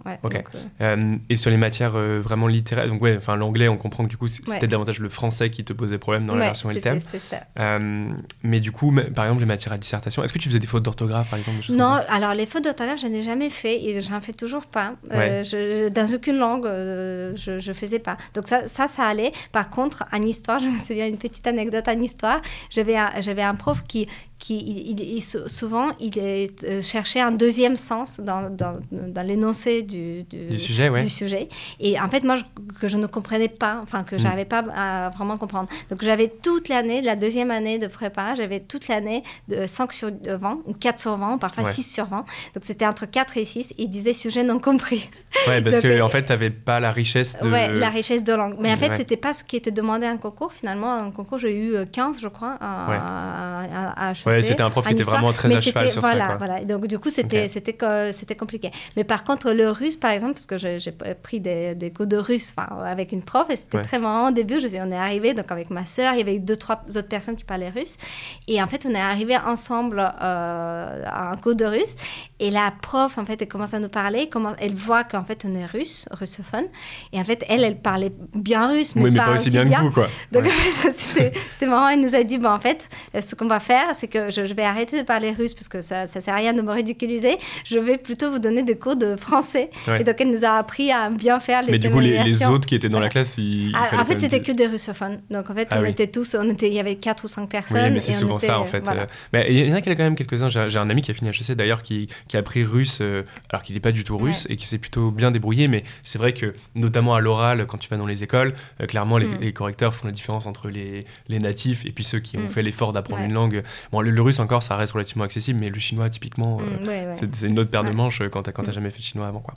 [1.30, 4.28] et sur les matières vraiment littéraires donc ouais, enfin l'anglais, on comprend que du coup
[4.28, 7.00] c'était davantage le français qui te posait problème dans la version LTM.
[7.60, 8.08] Euh,
[8.44, 10.84] mais du coup, par exemple les matières à dissertation, est-ce que tu faisais des fautes
[10.84, 14.34] d'orthographe par exemple Non, alors les fautes d'orthographe, je n'ai jamais fait et j'en fais
[14.34, 14.94] toujours pas.
[15.12, 18.18] Euh, je, dans aucune langue, euh, je, je faisais pas.
[18.34, 19.32] Donc ça, ça, ça allait.
[19.52, 22.42] Par contre, en histoire, je me souviens une petite anecdote en histoire.
[22.70, 24.08] J'avais j'avais un prof qui
[24.42, 30.58] qui il, souvent il euh, cherchait un deuxième sens dans, dans, dans l'énoncé du, du,
[30.58, 31.48] sujet, du sujet.
[31.80, 32.38] Et en fait, moi,
[32.80, 34.26] que je ne comprenais pas, enfin, que je mm.
[34.26, 35.70] n'arrivais pas à vraiment comprendre.
[35.92, 40.10] Donc, j'avais toute l'année, la deuxième année de prépa, j'avais toute l'année de 5 sur
[40.26, 42.18] 20, ou 4 sur 20, ou parfois 6 sur 20.
[42.56, 45.08] Donc, c'était entre 4 et 6, et il disait sujet non compris.
[45.48, 47.48] Ouais, parce qu'en euh, en fait, tu n'avais pas la richesse de...
[47.48, 48.56] Ouais, la richesse de langue.
[48.60, 50.52] Mais en fait, ce c'était pas ce qui était demandé à un concours.
[50.52, 53.66] Finalement, un concours, j'ai eu 15, je crois, à,
[54.00, 56.36] à, à, c'était un prof qui était vraiment très à cheval sur voilà, ça.
[56.38, 58.72] Voilà, donc du coup, c'était c'était compliqué.
[58.96, 60.92] Mais par contre, le russe, par exemple, parce que j'ai
[61.22, 62.54] pris des, des, cours de russe
[62.86, 64.60] avec une prof, et c'était très marrant au début.
[64.60, 67.36] Je, on est arrivé donc avec ma sœur, il y avait deux, trois autres personnes
[67.36, 67.98] qui parlaient russe.
[68.48, 71.96] Et en fait, on est arrivé ensemble euh, à un cours de russe.
[72.40, 74.28] Et la prof, en fait, elle commence à nous parler.
[74.30, 76.66] Comment, elle voit qu'en fait, on est russe, russophone.
[77.14, 80.08] Et en fait, elle, elle parlait bien russe, mais, pas, aussi bien, que vous, quoi.
[80.32, 80.46] Donc,
[80.92, 81.90] c'était marrant.
[81.90, 82.90] Elle nous a dit, bon, en fait,
[83.20, 85.82] ce qu'on va faire, c'est que je, je vais arrêter de parler russe parce que
[85.82, 87.38] ça, ça sert à rien de me ridiculiser.
[87.66, 89.70] Je vais plutôt vous donner des cours de français.
[90.00, 92.68] Et donc, elle nous a appris à bien faire les Mais du coup, les, autres
[92.68, 93.72] qui étaient dans la classe, ils.
[93.74, 95.20] Ah, en fait, c'était que des russophones.
[95.30, 97.50] Donc, en fait, ah on était tous, on était, il y avait quatre ou cinq
[97.50, 97.86] personnes.
[97.86, 98.84] Oui, mais c'est souvent ça, en fait.
[99.34, 100.50] Mais il y en a quand même quelques-uns.
[100.50, 103.64] J'ai un ami qui a fini HEC d'ailleurs qui, qui a appris russe euh, alors
[103.64, 105.68] qu'il n'est pas du tout russe et qui s'est plutôt bien débrouillé.
[105.68, 109.18] Mais c'est vrai que, notamment à l'oral, quand tu vas dans les écoles, euh, clairement,
[109.18, 109.38] les, mm.
[109.42, 112.50] les, correcteurs font la différence entre les, les natifs et puis ceux qui ont mm.
[112.50, 113.64] fait l'effort d'apprendre une langue.
[113.92, 117.48] Bon, le, russe encore, ça reste relativement accessible, mais le chinois, typiquement, mm, euh, c'est
[117.48, 119.40] une autre paire de manches quand tu n'as jamais fait de chinois avant.
[119.42, 119.54] Quoi.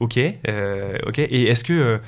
[0.00, 0.18] ok,
[1.06, 1.18] ok.
[1.18, 2.00] Et est-ce que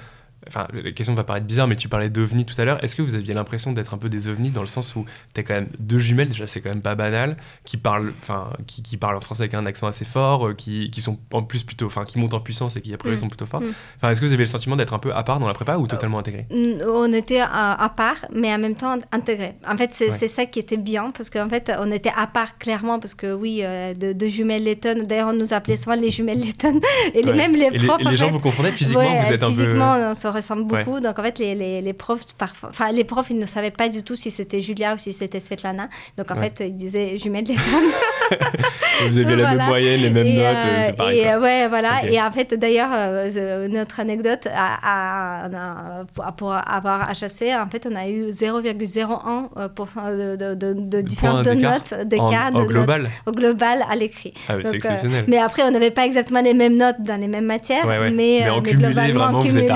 [0.48, 2.82] Enfin, la question va paraître bizarre, mais tu parlais d'ovnis tout à l'heure.
[2.82, 5.40] Est-ce que vous aviez l'impression d'être un peu des ovnis dans le sens où tu
[5.40, 8.82] as quand même deux jumelles, déjà c'est quand même pas banal, qui parlent, enfin, qui,
[8.82, 11.62] qui, parlent en français avec un accent assez fort, euh, qui, qui, sont en plus
[11.62, 13.18] plutôt, enfin, qui montent en puissance et qui après mm.
[13.18, 13.64] sont plutôt fortes.
[13.64, 13.74] Mm.
[13.96, 15.76] Enfin, est-ce que vous avez le sentiment d'être un peu à part dans la prépa
[15.76, 16.46] ou totalement intégré?
[16.86, 19.54] On était à, part, mais en même temps intégré.
[19.66, 22.98] En fait, c'est ça qui était bien parce qu'en fait, on était à part clairement
[22.98, 25.06] parce que oui, euh, deux jumelles lettonnes.
[25.06, 26.80] D'ailleurs, on nous appelait souvent les jumelles lettonnes
[27.14, 28.00] et les, même les profs.
[28.00, 31.00] Et les, gens vous confondaient physiquement, vous êtes physiquement, un peu ressemble beaucoup.
[31.00, 33.88] Donc en fait, les, les, les profs, parfois, enfin, les profs, ils ne savaient pas
[33.88, 35.88] du tout si c'était Julia ou si c'était Svetlana.
[36.18, 37.54] Donc en fait, ils disaient jumelles les
[39.08, 41.20] Vous aviez la même moyenne, les mêmes notes, euh, c'est pareil.
[41.20, 42.04] Et, ouais, voilà.
[42.06, 45.48] Et en fait, d'ailleurs, euh, notre anecdote, à,
[46.36, 51.94] pour avoir HAC, en fait, on a eu 0,01% de, de, de, différence de notes,
[52.06, 53.08] d'écart de global.
[53.26, 54.34] au global à l'écrit.
[54.48, 55.24] Ah, c'est euh, exceptionnel.
[55.28, 58.48] mais après, on n'avait pas exactement les mêmes notes dans les mêmes matières, mais, mais,
[58.48, 59.66] en cumulé, vraiment, cumulé,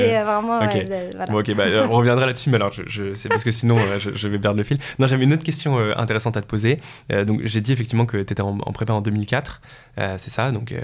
[0.00, 0.58] c'était vraiment...
[0.60, 0.84] Ok,
[1.16, 1.34] voilà.
[1.34, 4.58] ok, bah, on reviendra là-dessus, mais alors, je, c'est parce que sinon, je, vais perdre
[4.58, 4.78] le fil.
[4.98, 6.78] Non, j'avais une autre question intéressante à te poser.
[7.26, 9.60] donc, j'ai dit effectivement que tu étais en, prépa en 2004,
[9.98, 10.80] euh, c'est ça, donc euh,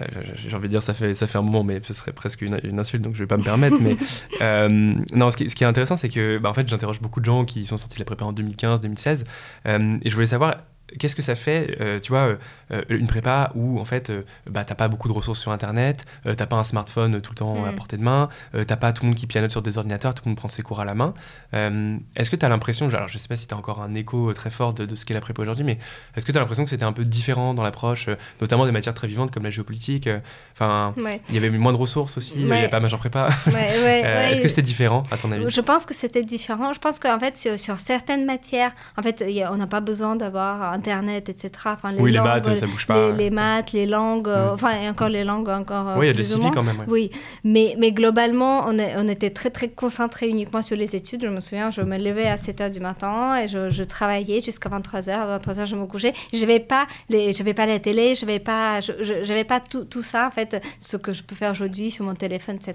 [0.00, 2.42] euh, j'ai envie de dire ça fait, ça fait un moment, mais ce serait presque
[2.42, 3.76] une, insulte, donc je vais pas me permettre.
[3.80, 3.96] mais
[5.14, 7.24] non, ce qui, ce qui, est intéressant, c'est que bah, en fait, j'interroge beaucoup de
[7.24, 9.24] gens qui sont sortis de la prépa en 2015, 2016,
[9.66, 9.70] et
[10.04, 10.56] je voulais savoir
[10.98, 12.36] qu'est-ce que ça fait, euh, tu vois,
[12.72, 14.12] euh, une prépa où en fait,
[14.48, 17.64] bah, t'as pas beaucoup de ressources sur Internet, t'as pas un smartphone tout le temps
[17.64, 17.76] à mm.
[17.76, 18.28] portée de main,
[18.66, 20.62] t'as pas tout le monde qui pianote sur des ordinateurs, tout le monde prend ses
[20.62, 21.14] cours à la main.
[21.52, 24.74] est-ce que t'as l'impression, alors je sais pas si t'as encore un écho très fort
[24.74, 25.78] de, ce qu'est la prépa aujourd'hui, mais
[26.16, 28.08] est-ce que t'as l'impression que c'était un peu différent dans l'approche,
[28.40, 30.08] notamment des matières très vivantes comme la géopolitique
[30.52, 30.94] Enfin,
[31.28, 33.28] il y avait moins de ressources aussi, il n'y avait pas major prépa.
[33.46, 35.44] est-ce que c'était différent à ton avis?
[35.48, 36.72] Je pense que c'était différent.
[36.72, 40.73] Je pense qu'en fait, sur, sur, certaines matières, en fait, on n'a pas besoin d'avoir
[40.74, 41.50] Internet, etc.
[41.66, 43.12] Enfin, les oui, les maths, ça bouge pas.
[43.12, 44.54] Les, maths, les langues, euh, mm.
[44.54, 45.90] enfin, et encore les langues, encore.
[45.90, 46.84] Euh, oui, il y a des civiques quand même.
[46.88, 47.10] Oui,
[47.42, 51.22] mais, mais globalement, on, est, on était très, très concentrés uniquement sur les études.
[51.22, 54.40] Je me souviens, je me levais à 7 h du matin et je, je travaillais
[54.40, 55.10] jusqu'à 23 h.
[55.12, 56.12] À 23 h, je me couchais.
[56.32, 60.26] Je n'avais pas, les, pas la télé, je n'avais pas, je, pas tout, tout ça,
[60.26, 62.74] en fait, ce que je peux faire aujourd'hui sur mon téléphone, etc.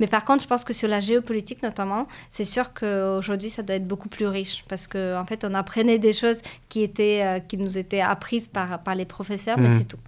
[0.00, 3.76] Mais par contre, je pense que sur la géopolitique, notamment, c'est sûr qu'aujourd'hui, ça doit
[3.76, 7.27] être beaucoup plus riche parce qu'en en fait, on apprenait des choses qui, étaient, euh,
[7.48, 9.78] qui nous étaient apprises par, par les professeurs, mais mmh.
[9.78, 9.98] c'est tout.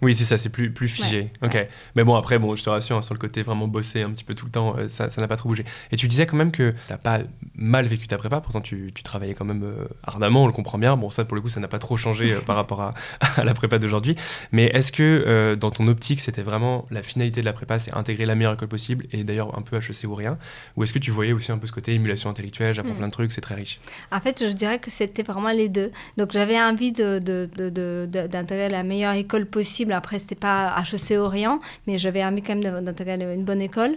[0.00, 1.30] Oui, c'est ça, c'est plus, plus figé.
[1.42, 1.66] ok.
[1.96, 4.24] Mais bon, après, bon, je te rassure, hein, sur le côté vraiment bosser un petit
[4.24, 5.64] peu tout le temps, euh, ça n'a pas trop bougé.
[5.90, 7.20] Et tu disais quand même que tu n'as pas
[7.56, 10.78] mal vécu ta prépa, pourtant tu, tu travaillais quand même euh, ardemment, on le comprend
[10.78, 10.96] bien.
[10.96, 12.94] Bon, ça, pour le coup, ça n'a pas trop changé euh, par rapport à,
[13.36, 14.14] à, la prépa d'aujourd'hui.
[14.52, 18.26] Mais est-ce que dans ton optique, c'était vraiment la finalité de la prépa, c'est intégrer
[18.26, 20.38] la meilleure école possible, et d'ailleurs un peu HEC ou rien?
[20.76, 22.98] Ou est-ce que tu voyais aussi un peu ce côté émulation intellectuelle, j'apprends hmm.
[22.98, 23.80] plein de trucs, c'est très riche?
[24.12, 25.90] En fait, je dirais que c'était vraiment les deux.
[26.16, 29.87] Donc j'avais envie d'intégrer de, de, de, la meilleure école possible.
[29.92, 33.96] Après, c'était pas HEC Orient, mais j'avais envie quand même d'intégrer une bonne école.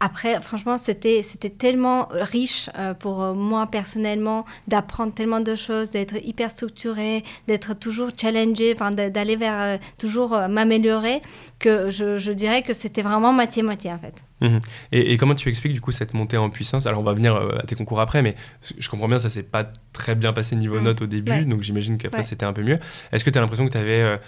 [0.00, 1.22] Après, franchement, c'était
[1.58, 7.74] tellement riche euh, pour euh, moi personnellement d'apprendre tellement de choses, d'être hyper structuré, d'être
[7.74, 11.20] toujours challengé, d'aller vers euh, toujours m'améliorer,
[11.58, 14.24] que je, je, dirais que c'était vraiment moitié-moitié en fait.
[14.40, 14.60] Mhm.
[14.92, 16.86] Et, comment tu expliques du coup cette montée en puissance?
[16.86, 18.34] Alors on va venir à tes concours après, mais
[18.78, 20.84] je comprends bien, ça s'est pas très bien passé niveau mm.
[20.84, 22.78] notes au début, donc j'imagine qu'après c'était un peu mieux.
[23.12, 24.18] Est-ce que tu as l'impression que tu avais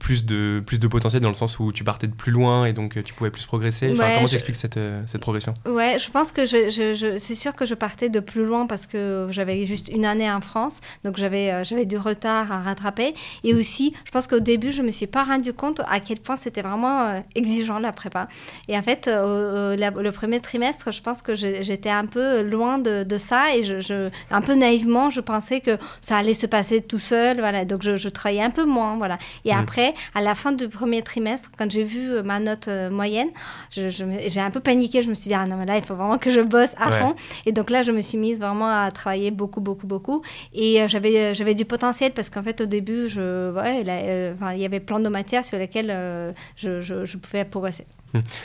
[0.00, 2.72] plus, de, plus de potentiel dans le sens où tu partais de plus loin et
[2.72, 3.88] donc tu pouvais plus progresser?
[3.94, 5.54] Comment tu expliques cette, cette progression?
[5.66, 8.86] Ouais, je pense que je, je, c'est sûr que je partais de plus loin parce
[8.86, 13.14] que j'avais juste une année en France, donc j'avais euh, j'avais du retard à rattraper.
[13.42, 16.36] Et aussi, je pense qu'au début, je me suis pas rendu compte à quel point
[16.36, 18.28] c'était vraiment euh, exigeant la prépa.
[18.68, 23.04] Et en fait, euh, le premier trimestre, je pense que j'étais un peu loin de,
[23.04, 26.98] de ça et je, un peu naïvement, je pensais que ça allait se passer tout
[26.98, 27.38] seul.
[27.38, 28.96] Voilà, donc je, travaillais un peu moins.
[28.96, 29.18] Voilà.
[29.44, 29.58] Et mmh.
[29.58, 33.28] après, à la fin du premier trimestre, quand j'ai vu ma note moyenne,
[33.70, 35.02] j'ai un peu paniqué.
[35.02, 36.90] Je me suis dit, ah non, mais là, il faut vraiment que je bosse à
[36.90, 37.14] fond.
[37.46, 40.22] Et donc là, je me suis mise vraiment à travailler beaucoup, beaucoup, beaucoup.
[40.52, 44.34] Et euh, j'avais, euh, j'avais du potentiel parce qu'en fait, au début, je, ouais, euh,
[44.54, 47.86] il y avait plein de matières sur lesquelles je, je, je pouvais progresser.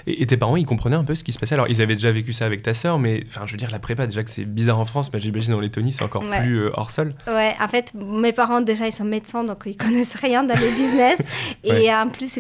[0.07, 2.11] Et, tes parents, ils comprenaient un peu ce qui se passait Alors, ils avaient déjà
[2.11, 4.45] vécu ça avec ta sœur, mais enfin, je veux dire, la prépa, déjà que c'est
[4.45, 7.13] bizarre en France, mais j'imagine en Lettonie, c'est encore plus euh, hors sol.
[7.27, 10.69] Ouais, en fait, mes parents, déjà, ils sont médecins, donc ils connaissent rien dans le
[10.75, 11.21] business.
[11.63, 12.39] et en plus,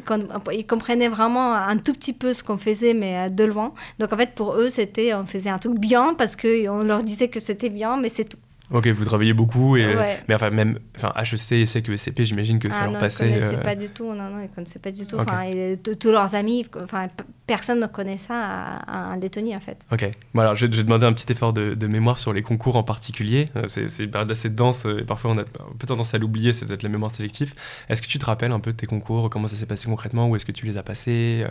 [0.51, 3.73] ils, comprenaient vraiment un tout petit peu ce qu'on faisait, mais euh, de loin.
[3.99, 7.27] Donc, en fait, pour eux, c'était, on faisait un truc bien parce qu'on leur disait
[7.27, 8.37] que c'était bien, mais c'est tout.
[8.71, 9.95] Ok, vous travaillez beaucoup, et,
[10.27, 13.27] mais enfin, même enfin, HEC, que ESCP, j'imagine que ah ça leur passait.
[13.27, 15.17] Ils ne connaissaient euh, pas du tout, non, non, ils connaissaient pas du tout.
[15.17, 15.51] Enfin,
[15.99, 17.07] tous leurs amis, enfin,
[17.47, 19.79] personne ne connaît ça en Lettonie, en fait.
[19.91, 22.83] Ok, bon, alors je, vais demander un petit effort de, mémoire sur les concours en
[22.83, 23.49] particulier.
[23.55, 26.19] Euh, c'est une période assez dense, euh, et parfois on a un peu tendance à
[26.19, 27.55] l'oublier, c'est peut-être la mémoire sélective.
[27.89, 30.29] Est-ce que tu te rappelles un peu de tes concours, comment ça s'est passé concrètement,
[30.29, 31.43] où est-ce que tu les as passés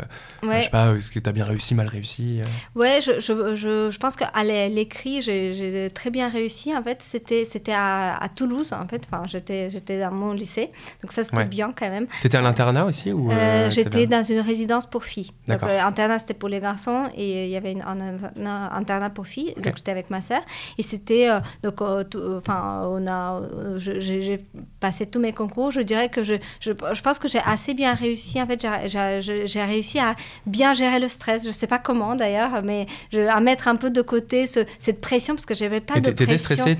[0.44, 0.58] ouais.
[0.58, 2.42] Je sais pas, est-ce que tu as bien réussi, mal réussi
[2.76, 7.44] Ouais, je, je, je, je pense qu'à l'écrit, j'ai très bien réussi, en fait c'était
[7.44, 9.08] c'était à, Toulouse en fait.
[9.10, 10.70] Enfin, j'étais j'étais dans mon lycée,
[11.02, 12.06] donc ça c'était bien quand même.
[12.20, 15.30] T'étais à l'internat aussi ou euh, euh, J'étais dans une résidence pour filles.
[15.46, 19.54] Donc euh, internat c'était pour les garçons et il y avait un, internat pour filles.
[19.56, 20.40] Donc j'étais avec ma sœur
[20.76, 21.28] et c'était
[21.62, 23.40] donc enfin on a
[23.76, 24.44] j'ai
[24.78, 25.70] passé tous mes concours.
[25.70, 28.60] Je dirais que je je, je pense que j'ai assez bien réussi en fait.
[28.60, 31.46] J'ai réussi à bien gérer le stress.
[31.46, 35.00] Je sais pas comment d'ailleurs, mais je, à mettre un peu de côté ce, cette
[35.00, 36.26] pression parce que j'avais pas de pression.
[36.26, 36.76] T'étais stressée,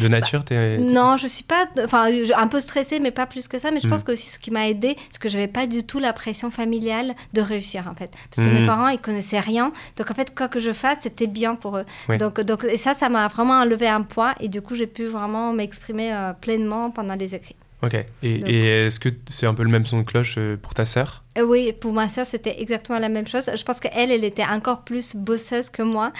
[0.00, 0.44] de nature
[0.78, 1.66] Non, je suis pas.
[1.84, 3.70] Enfin, un peu stressée, mais pas plus que ça.
[3.70, 4.04] Mais je pense hmm.
[4.04, 7.14] que aussi ce qui m'a aidé, c'est que j'avais pas du tout la pression familiale
[7.32, 8.10] de réussir, en fait.
[8.30, 8.66] Parce que mes hmm.
[8.66, 9.72] parents, ils connaissaient rien.
[9.96, 11.84] Donc, en fait, quoi que je fasse, c'était bien pour eux.
[12.18, 14.34] Donc, donc, et ça, ça m'a vraiment enlevé un poids.
[14.40, 17.56] Et du coup, j'ai pu vraiment m'exprimer euh, pleinement pendant les écrits.
[17.82, 17.94] Ok.
[17.94, 20.84] Et, et est-ce que c'est un peu le même son de cloche euh, pour ta
[20.84, 21.21] sœur?
[21.40, 23.50] Oui, pour ma soeur, c'était exactement la même chose.
[23.54, 26.12] Je pense qu'elle, elle était encore plus bosseuse que moi.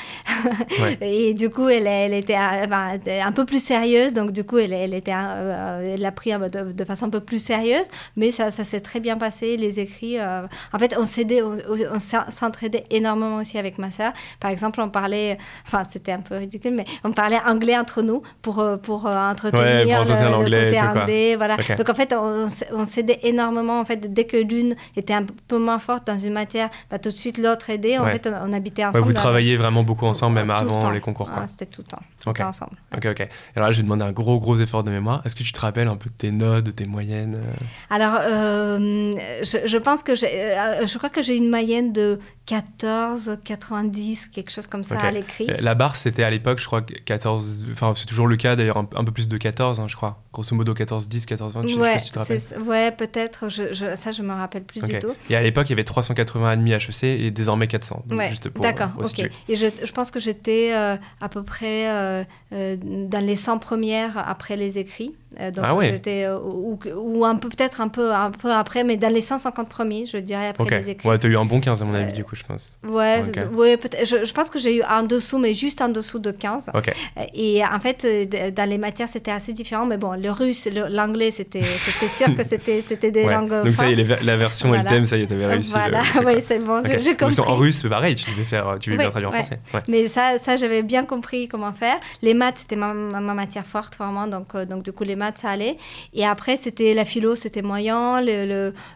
[1.03, 4.15] et du coup, elle, elle était euh, ben, un peu plus sérieuse.
[4.15, 7.21] Donc, du coup, elle, elle était, euh, elle l'a pris de, de, façon un peu
[7.21, 7.87] plus sérieuse.
[8.17, 9.59] Mais ça, ça s'est très bien passé.
[9.59, 14.13] Les écrits, en fait, on s'aidait, on, s'entraidait énormément aussi avec ma soeur.
[14.41, 18.23] Par exemple, on parlait, enfin, c'était un peu ridicule, mais on parlait anglais entre nous
[18.41, 20.81] pour, pour entretenir, l'anglais.
[20.81, 21.59] Anglais, voilà.
[21.77, 23.79] Donc, en fait, on, on s'aidait énormément.
[23.79, 27.11] En fait, dès que l'une était un peu moins forte dans une matière, bah, tout
[27.11, 27.99] de suite l'autre aidait.
[27.99, 29.05] En fait, on, habitait ensemble.
[29.05, 31.31] vous travailliez vraiment beaucoup ensemble, même avant les concours.
[31.35, 32.03] Ah, c'était tout le temps.
[32.21, 32.77] Tout le temps ensemble.
[32.97, 33.29] Ok, ok.
[33.57, 35.23] Alors là, je vais demander un gros, gros effort de mémoire.
[35.25, 37.65] Est-ce que tu te rappelles un peu de tes notes, de tes moyennes euh?
[37.91, 39.13] Alors, euh,
[39.43, 44.67] je, pense que euh, je crois que j'ai une moyenne de 14, 90, quelque chose
[44.67, 45.47] comme ça à l'écrit.
[45.61, 48.85] La barre, c'était à l'époque, je crois, 14, enfin, c'est toujours le cas d'ailleurs, un,
[48.85, 50.23] peu plus de 14, hein, je crois.
[50.33, 52.63] Grosso modo, 14, 10, 14, 20, je ouais, sais pas si tu te rappelles.
[52.67, 55.13] Ouais, peut-être, je, ça, je me rappelle plus du tout.
[55.31, 58.05] Et à l'époque, il y avait 380 admis HEC et désormais 400.
[58.11, 59.21] Ouais, D'accord, ok.
[59.49, 63.59] Et je, je, pense que j'étais euh, à peu près euh, euh, dans les 100
[63.59, 65.15] premières après les écrits.
[65.55, 69.13] Donc ah j'étais, ou, ou, un peu, peut-être un peu, un peu après, mais dans
[69.13, 71.09] les 150 premiers, je dirais, après les écrits.
[71.09, 72.79] Ouais, tu as eu un bon 15 à mon avis, du coup, je pense.
[72.89, 74.07] Ouais, ouais peut-être.
[74.07, 76.71] Je, je, pense que j'ai eu en dessous, mais juste en dessous de 15.
[76.75, 76.93] Ok.
[77.35, 78.07] Et en fait,
[78.55, 79.87] dans les matières, c'était assez différent.
[79.87, 83.65] Mais bon, le russe, l'anglais, c'était, c'était sûr que c'était, c'était des langues.
[83.65, 85.73] Donc ça y est, la version et le thème, ça y est, t'avais réussi.
[85.73, 87.17] Voilà, oui, c'est bon, j'ai compris.
[87.17, 89.61] Parce qu'en russe, c'est pareil, tu devais faire, tu devais traduire en français.
[89.89, 91.97] Mais ça, ça j'avais bien compris comment faire.
[92.23, 94.27] Les maths, c'était ma, ma, matière forte, vraiment.
[94.27, 95.77] Donc, euh, donc, du coup, les maths, ça allait.
[96.13, 98.21] Et après, c'était la philo, c'était moyen.
[98.21, 98.45] Le,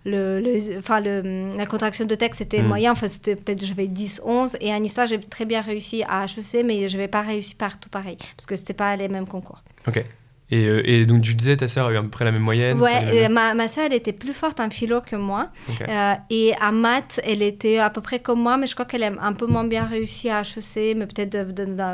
[0.04, 2.66] le, le, enfin, le, la contraction de texte, c'était hmm.
[2.66, 2.92] moyen.
[2.92, 4.56] Enfin, c'était peut-être, j'avais 10, 11.
[4.60, 7.88] Et en histoire, j'ai très bien réussi à HEC, mais je n'avais pas réussi partout
[7.88, 8.16] pareil.
[8.36, 9.62] Parce que c'était pas les mêmes concours.
[9.86, 10.04] Ok.
[10.52, 12.80] Euh, et, donc, tu disais, ta sœur a eu à peu près la même moyenne
[12.80, 15.48] Ouais, ma, ma sœur, elle était plus forte en philo que moi.
[15.88, 19.02] Euh, et en maths, elle était à peu près comme moi, mais je crois qu'elle
[19.02, 21.36] a un peu moins bien réussi à HEC, mais peut-être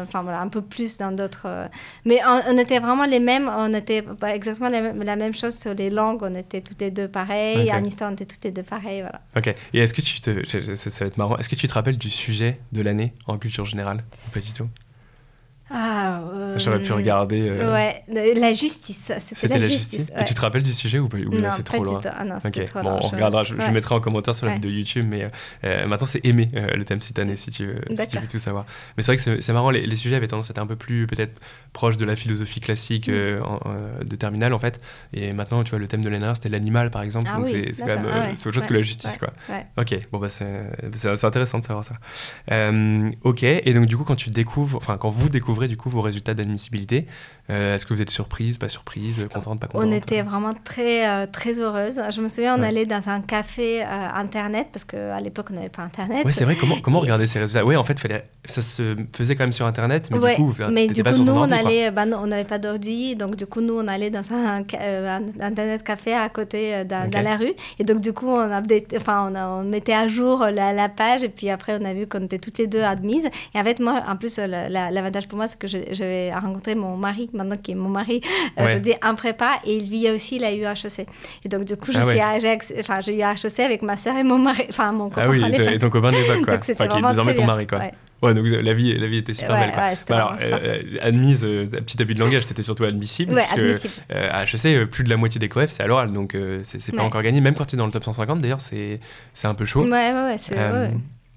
[0.02, 1.46] enfin, voilà, un peu plus dans d'autres.
[1.46, 1.66] Euh,
[2.04, 6.22] mais on, était vraiment les mêmes, on était exactement la, même chose sur les langues,
[6.22, 9.02] on était toutes les deux pareilles, en histoire, on était toutes les deux pareilles.
[9.02, 9.20] Voilà.
[9.36, 9.54] Ok.
[9.72, 10.46] Et est-ce que tu te.
[10.46, 11.36] Ça, ça va être marrant.
[11.38, 14.52] Est-ce que tu te rappelles du sujet de l'année en culture générale Ou pas du
[14.52, 14.68] tout?
[15.74, 16.20] Ah,
[16.56, 17.48] J'aurais pu regarder.
[17.48, 19.12] Euh, ouais, la justice.
[19.18, 20.10] C'était la, justice.
[20.18, 22.66] Et tu te rappelles du sujet ou, pas, ou c'est trop loin ah non, okay.
[22.66, 23.42] trop bon, on regardera.
[23.42, 25.30] Je, mettrai en commentaire sur la vidéo YouTube, mais
[25.64, 28.26] euh, maintenant c'est aimer euh, le thème cette année si tu veux, si tu veux
[28.26, 28.66] tout savoir.
[28.96, 29.70] Mais c'est vrai que c'est marrant.
[29.70, 31.40] Les, sujets avaient tendance à être un peu plus peut-être
[31.72, 34.04] proches de la philosophie classique mm.
[34.04, 34.80] de terminale en fait.
[35.14, 37.28] Et maintenant, tu vois, le thème de l'ENR c'était l'animal par exemple.
[37.32, 39.32] Ah donc c'est quand même ah autre chose que la justice quoi.
[39.78, 41.94] Ok, bon bah c'est intéressant de savoir ça.
[43.22, 46.00] ok, et donc du coup quand tu découvres, enfin quand vous découvrez du coup vos
[46.00, 47.06] résultats d'admissibilité.
[47.50, 51.08] Euh, est-ce que vous êtes surprise, pas surprise, contente, pas contente On était vraiment très,
[51.08, 52.00] euh, très heureuse.
[52.10, 55.68] Je me souviens, on allait dans un café euh, Internet, parce qu'à l'époque, on n'avait
[55.68, 56.22] pas Internet.
[56.24, 56.54] Oui, c'est vrai.
[56.54, 57.66] Comment, comment regarder ces résultats?
[57.66, 60.86] Oui, en fait, fallait, ça se faisait quand même sur Internet, mais du coup, mais
[60.86, 63.88] du coup nous, on allait, bah, on n'avait pas d'ordi, donc du coup, nous, on
[63.88, 64.62] allait dans un,
[65.40, 67.54] Internet café à côté, dans, la rue.
[67.80, 68.50] Et donc, du coup, on,
[68.96, 72.06] enfin, on, on mettait à jour la, la, page, et puis après, on a vu
[72.06, 73.28] qu'on était toutes les deux admises.
[73.54, 77.30] Et en fait, moi, en plus, l'avantage pour moi, c'est que j'avais rencontré mon mari,
[77.32, 78.20] maintenant qui est mon mari,
[78.58, 81.06] euh, je dis un prépa, et lui aussi, il a eu HEC.
[81.44, 84.64] Et donc, du coup, j'ai ah enfin, eu HEC avec ma soeur et mon mari,
[84.68, 85.22] enfin, mon copain.
[85.24, 86.54] Ah oui, et ton copain d'époque, quoi.
[86.58, 87.80] enfin, qui est désormais ton mari, quoi.
[88.22, 88.34] Ouais.
[88.34, 89.72] donc la vie, la vie était super belle.
[89.72, 89.90] Quoi.
[90.08, 93.34] Bah, alors, euh, admise, euh, petit abus de langage, c'était surtout admissible.
[93.34, 93.94] parce admissible.
[94.08, 97.02] Que, à HEC, plus de la moitié des coefs, c'est à l'oral, donc c'est pas
[97.02, 97.40] encore gagné.
[97.40, 99.00] Même quand tu es dans le top 150, d'ailleurs, c'est
[99.44, 99.82] un peu chaud.
[99.82, 100.90] Ouais, ouais, ouais.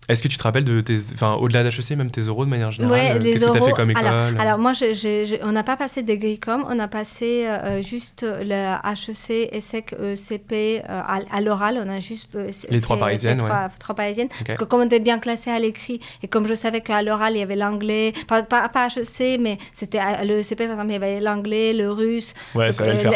[0.07, 2.71] Est-ce que tu te rappelles de tes, enfin, au-delà d'HEC, même tes euros de manière
[2.71, 4.73] générale ouais, Qu'est-ce que tu as fait comme école Alors, moi,
[5.43, 10.83] on n'a pas passé des GRICOM, on a passé euh, juste le HEC, ESSEC, ECP
[10.87, 11.79] euh, à, l'oral.
[11.83, 14.29] On a juste euh, les trois parisiennes, les trois, trois parisiennes.
[14.45, 17.33] Parce que comme on était bien classé à l'écrit et comme je savais qu'à l'oral
[17.33, 20.93] il y avait l'anglais, pas, pas, pas, HEC, mais c'était le ECP par exemple, il
[20.93, 22.33] y avait l'anglais, le russe.
[22.53, 22.69] Ouais,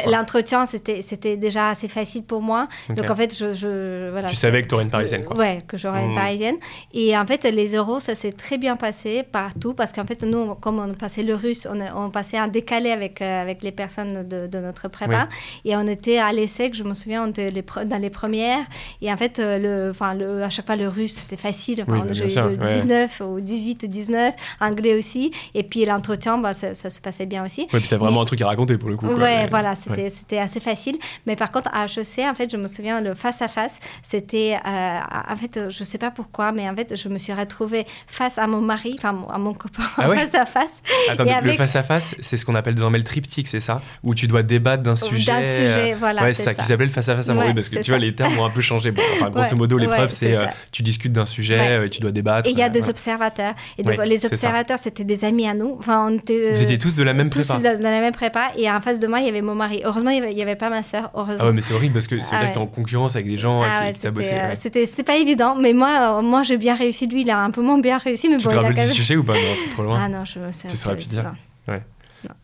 [0.08, 2.67] L'entretien, c'était c'était déjà assez facile pour moi.
[2.89, 4.30] Donc en fait, je, je voilà.
[4.30, 5.38] Tu savais que tu aurais une parisienne, quoi.
[5.38, 6.15] Ouais, que j'aurais une mmh.
[6.15, 6.56] parisienne.
[6.94, 10.56] Et en fait, les euros, ça s'est très bien passé partout parce qu'en fait, nous,
[10.56, 14.28] comme on passait le russe, on, on passait un décalé avec, euh, avec les personnes
[14.28, 15.28] de, de notre prépa.
[15.65, 18.65] Et on était à l'ESSEC, je me souviens, on était les dans les premières.
[19.02, 21.86] Et en fait, euh, le, le, à chaque fois, le russe, c'était facile.
[21.88, 25.32] Oui, eu 19 ou 18 ou 19, anglais aussi.
[25.54, 27.68] Et puis l'entretien, bah, ça, se passait bien aussi.
[27.74, 29.08] Oui, puis tu as vraiment un truc à raconter pour le coup.
[29.08, 30.98] Ouais, voilà, c'était assez facile.
[31.26, 35.36] Mais par contre, à HEC, en fait, je me souviens, le face-à-face, c'était, euh, en
[35.36, 38.62] fait, je sais pas pourquoi, mais en fait, je me suis retrouvée face à mon
[38.62, 40.69] mari, enfin à mon copain, Ah ouais face à face.
[41.10, 43.82] Attends, Et le- face à face, c'est ce qu'on appelle désormais le triptyque, c'est ça?
[44.03, 45.32] Où tu dois débattre d'un sujet.
[45.32, 46.62] D'un sujet, euh, voilà, ouais, c'est c'est ça, ça.
[46.62, 47.41] qui s'appelait le face à face avant.
[47.41, 48.91] Ouais, oui, parce que c'est tu vois, les termes ont un peu changé.
[48.91, 51.71] Bon, enfin, grosso modo, l'épreuve, c'est c'est euh, tu discutes d'un sujet, Ouais.
[51.71, 52.47] euh, et tu dois débattre.
[52.47, 53.53] Et il y a des observateurs.
[53.77, 55.75] Et donc, les c'est observateurs, c'était des amis à nous.
[55.79, 56.53] Enfin, on était.
[56.53, 57.55] Vous étiez tous de la même prépa.
[57.55, 58.49] dans dans la même prépa.
[58.58, 59.82] Et en face de moi, il y avait mon mari.
[59.86, 61.10] Heureusement, il n'y avait, pas ma sœur.
[61.15, 61.38] Heureusement.
[61.39, 62.63] Ah ouais, mais c'est horrible parce que Ah dire que t'es ouais.
[62.63, 64.34] en concurrence avec des gens Ah qui bossé.
[64.60, 67.08] c'était, pas évident, mais moi, moi j'ai bien réussi.
[67.08, 68.93] Lui, il a un peu moins bien réussi, mais Tu bon, te il a du
[68.93, 70.00] sujet ou pas Non, c'est trop loin.
[70.04, 70.67] Ah non, je sais.
[70.67, 71.24] Tu saurais plus dire.
[71.67, 71.80] non.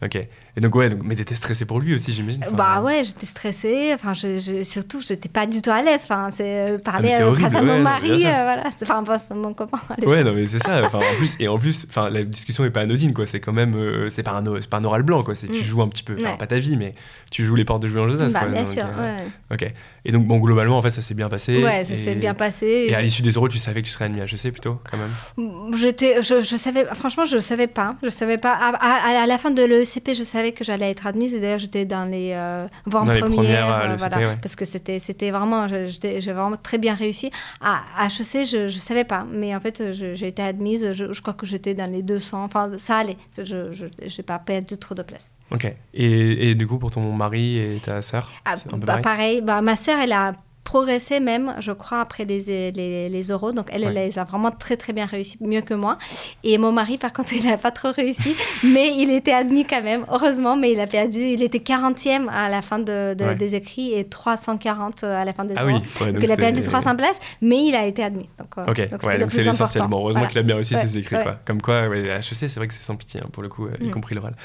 [0.02, 0.18] Ok.
[0.58, 2.42] Et donc, ouais, donc, mais t'étais stressé pour lui aussi, j'imagine.
[2.46, 3.92] Enfin, Bah ouais, j'étais stressée.
[3.94, 6.02] Enfin, je, je- surtout, j'étais pas du tout à l'aise.
[6.04, 8.64] Enfin, c'est euh, parler Ah, c'est euh, horrible, face à ouais, mon mari, euh, voilà.
[8.78, 9.80] C'est- Enfin, pas mon copain.
[10.06, 10.82] Ouais, non, mais c'est ça.
[10.86, 13.28] Enfin, en plus, et en plus, enfin, la discussion est pas anodine, quoi.
[13.28, 13.76] C'est quand même,
[14.10, 15.36] c'est pas un, o- c'est pas un oral blanc, quoi.
[15.36, 15.66] C'est tu Mm.
[15.66, 16.38] joues un petit peu, Ouais.
[16.38, 16.94] pas ta vie, mais
[17.32, 18.48] tu joues les portes de jouer en Josas, Bah, quoi.
[18.50, 18.84] bien Donc, sûr.
[18.86, 19.26] ouais.
[19.52, 19.74] Ok.
[20.06, 21.62] Et donc, bon, globalement, en fait, ça s'est bien passé.
[21.62, 22.86] Ouais, ça et- s'est bien passé.
[22.90, 24.98] Et à l'issue des euros, tu savais que tu serais admis à HEC plutôt, quand
[24.98, 25.72] même.
[25.76, 27.96] J'étais, je, je savais, franchement, je savais pas.
[28.04, 28.54] Je savais pas.
[28.54, 31.34] À, à- à la fin de l'ECP, je savais que j'allais être admise.
[31.34, 34.38] Et d'ailleurs, j'étais dans les euh, Dans les premières euh, voilà, ouais.
[34.42, 37.32] parce que c'était, c'était vraiment, j'ai vraiment très bien réussi.
[37.62, 40.92] À, HEC, je, je savais pas, mais en fait, j'ai été admise.
[40.94, 42.44] Je, je crois que j'étais dans les 200.
[42.44, 43.18] Enfin, ça allait.
[43.38, 45.32] Je, j'ai pas perdu trop de place.
[45.52, 45.72] Ok.
[45.94, 49.04] Et, et du coup, pour ton mari et ta sœur, Ah, bah, pareil?
[49.04, 50.34] pareil, bah, ma sœur, elle a
[50.66, 53.54] progressé même, je crois, après les, les, les euros.
[53.54, 55.98] Donc, elle, elle les a vraiment très, très bien réussi, mieux que moi.
[56.44, 59.82] Et mon mari, par contre, il n'a pas trop réussi, mais il était admis quand
[59.82, 61.20] même, heureusement, mais il a perdu.
[61.20, 63.36] Il était 40e à la fin de, de- Ouais.
[63.36, 65.74] des écrits et 340 à la fin des Ah oui.
[66.02, 68.28] ouais, Donc, il a perdu c'était- 300 places, mais il a été admis.
[68.38, 69.82] Donc, euh, Ok, donc le c'est plus l'essentiel.
[69.84, 69.88] important.
[69.90, 70.30] Bon, heureusement Voilà.
[70.32, 71.40] qu'il a bien réussi ses écrits, quoi.
[71.46, 73.86] Comme quoi, HEC, c'est vrai que c'est sans pitié, hein, pour le coup, euh, y
[73.88, 73.92] Mm.
[73.92, 74.36] compris l'oral.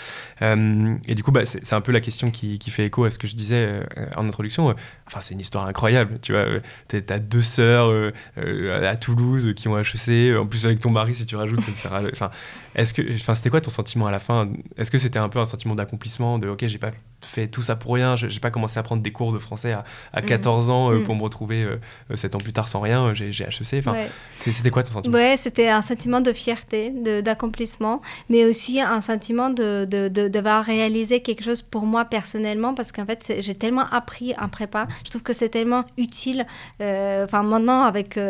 [0.42, 3.04] Euh, et du coup, bah, c'est c'est un peu la question qui, qui fait écho
[3.04, 3.82] à ce que je disais euh,
[4.16, 4.74] en introduction.
[5.06, 6.42] Enfin, c'est une histoire incroyable, tu vois.
[6.42, 10.36] euh, T'as deux sœurs euh, euh, à Toulouse qui ont HEC.
[10.38, 12.02] En plus, avec ton mari, si tu rajoutes, ça sera.
[12.12, 12.30] Enfin,
[12.74, 14.48] est-ce que, enfin, c'était quoi ton sentiment à la fin?
[14.76, 16.92] Est-ce que c'était un peu un sentiment d'accomplissement, de OK, j'ai pas
[17.22, 19.84] fait tout ça pour rien, j'ai pas commencé à prendre des cours de français à,
[20.14, 20.26] à Mm.
[20.26, 21.04] 14 ans euh, Mm.
[21.04, 21.76] pour me retrouver euh,
[22.10, 23.78] euh, sept ans plus tard sans rien, j'ai HEC.
[23.78, 24.08] Enfin, Ouais.
[24.38, 25.14] c'était quoi ton sentiment?
[25.14, 26.90] Ouais, c'était un sentiment de fierté,
[27.34, 32.74] d'accomplissement, mais aussi un sentiment de, de, de- d'avoir réalisé quelque chose pour moi personnellement,
[32.74, 34.86] parce qu'en fait, j'ai tellement appris en prépa.
[35.04, 36.46] Je trouve que c'est tellement utile.
[36.80, 38.20] euh, Enfin, maintenant, avec euh,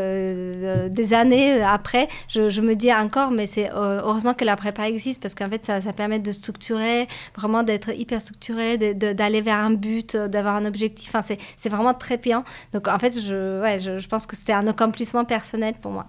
[0.86, 4.88] euh, des années après, je, je me dis encore, mais c'est heureusement que la prépa
[4.88, 9.58] existe, parce qu'en fait, ça, ça permet de structurer, vraiment d'être hyper structuré, d'aller vers
[9.58, 11.08] un but, d'avoir un objectif.
[11.14, 11.22] Enfin,
[11.56, 12.44] c'est, vraiment très bien.
[12.72, 16.06] Donc, en fait, je, ouais, je, je pense que c'était un accomplissement personnel pour moi.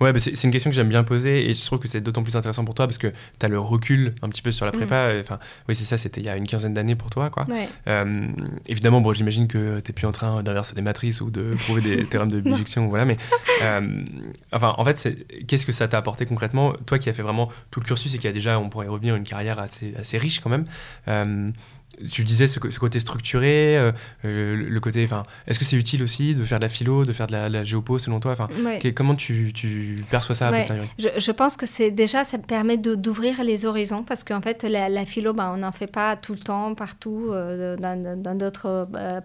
[0.00, 2.22] Ouais, bah c'est une question que j'aime bien poser et je trouve que c'est d'autant
[2.22, 4.72] plus intéressant pour toi parce que tu as le recul un petit peu sur la
[4.72, 5.12] prépa.
[5.20, 5.38] Enfin,
[5.68, 7.44] oui, c'est ça, c'était il y a une quinzaine d'années pour toi, quoi.
[7.48, 7.68] Ouais.
[7.88, 8.26] Euh,
[8.68, 10.82] évidemment, bon, j'imagine que t'es plus en train d'inverser des
[11.20, 13.16] ou de prouver des théorèmes de bijection, voilà, mais
[13.62, 14.04] euh,
[14.52, 17.80] enfin, en fait, qu'est-ce que ça t'a apporté concrètement Toi qui as fait vraiment tout
[17.80, 20.50] le cursus et qui a déjà, on pourrait revenir, une carrière assez, assez riche quand
[20.50, 20.66] même.
[21.08, 21.50] euh,
[22.10, 23.92] tu disais ce, côté structuré, euh,
[24.24, 27.26] le côté, enfin, est-ce que c'est utile aussi de faire de la philo, de faire
[27.26, 28.32] de la, la géopo selon toi?
[28.32, 28.78] Enfin, Ouais.
[28.78, 30.66] que- comment tu, tu perçois ça Ouais.
[30.98, 34.88] Je, je pense que c'est déjà, ça permet d'ouvrir les horizons parce qu'en fait, la,
[34.88, 39.20] la philo, ben, on n'en fait pas tout le temps, partout, euh, dans d'autres euh,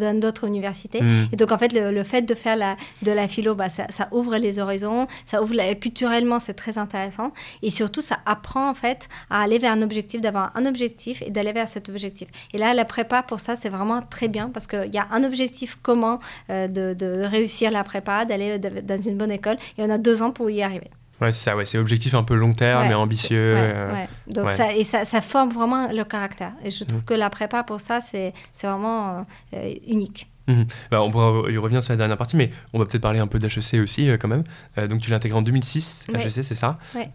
[0.00, 1.02] dans d'autres universités.
[1.02, 1.26] Hmm.
[1.32, 3.86] Et donc, en fait, le, le fait de faire la, de la philo, bah, ça,
[3.90, 7.32] ça ouvre les horizons, ça ouvre la- culturellement, c'est très intéressant.
[7.62, 11.30] Et surtout, ça apprend, en fait, à aller vers un objectif, d'avoir un objectif et
[11.30, 12.17] d'aller vers cet objectif.
[12.52, 15.22] Et là, la prépa, pour ça, c'est vraiment très bien parce qu'il y a un
[15.24, 16.18] objectif commun
[16.50, 19.56] euh, de, de réussir la prépa, d'aller dans une bonne école.
[19.76, 20.90] Et on a deux ans pour y arriver.
[21.20, 23.54] Ouais, c'est ça, ouais, c'est objectif un peu long terme Ouais, mais ambitieux.
[23.54, 24.04] Ouais, euh.
[24.28, 24.50] Donc.
[24.52, 26.52] Ça, et ça, ça forme vraiment le caractère.
[26.64, 27.04] Et je trouve Mhm.
[27.06, 30.30] que la prépa, pour ça, c'est vraiment euh, unique.
[30.46, 30.64] Mhm.
[30.92, 33.26] Bah, on pourra y revenir sur la dernière partie, mais on va peut-être parler un
[33.26, 34.44] peu d'HEC aussi euh, quand même.
[34.78, 36.24] Euh, donc tu l'as intégré en 2006, Ouais.
[36.24, 36.76] HEC, c'est ça?
[36.94, 37.10] Ouais.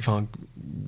[0.00, 0.24] Enfin,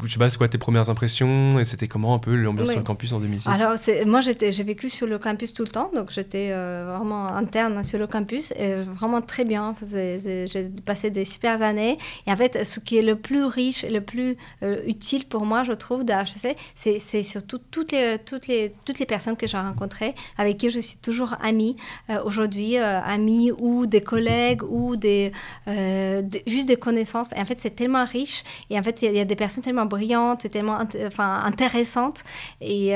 [0.04, 2.78] je sais pas, c'est quoi tes premières impressions et c'était comment un peu l'ambiance sur
[2.78, 3.74] le campus en 2006 Alors,
[4.06, 7.98] moi, j'ai vécu sur le campus tout le temps, donc j'étais euh, vraiment interne sur
[7.98, 9.74] le campus, et vraiment très bien.
[9.90, 11.98] J'ai passé des super années.
[12.26, 15.46] Et en fait, ce qui est le plus riche et le plus euh, utile pour
[15.46, 19.46] moi, je trouve, de HEC, c'est surtout toutes les, toutes, les, toutes les personnes que
[19.46, 21.76] j'ai rencontrées, avec qui je suis toujours amie
[22.10, 25.32] euh, aujourd'hui, amies ou des collègues ou des,
[25.66, 27.32] des- juste des connaissances.
[27.32, 28.44] Et en fait, c'est tellement riche.
[28.70, 32.22] Et en fait, il y, y a des personnes tellement brillante et tellement enfin, intéressante.
[32.60, 32.94] Et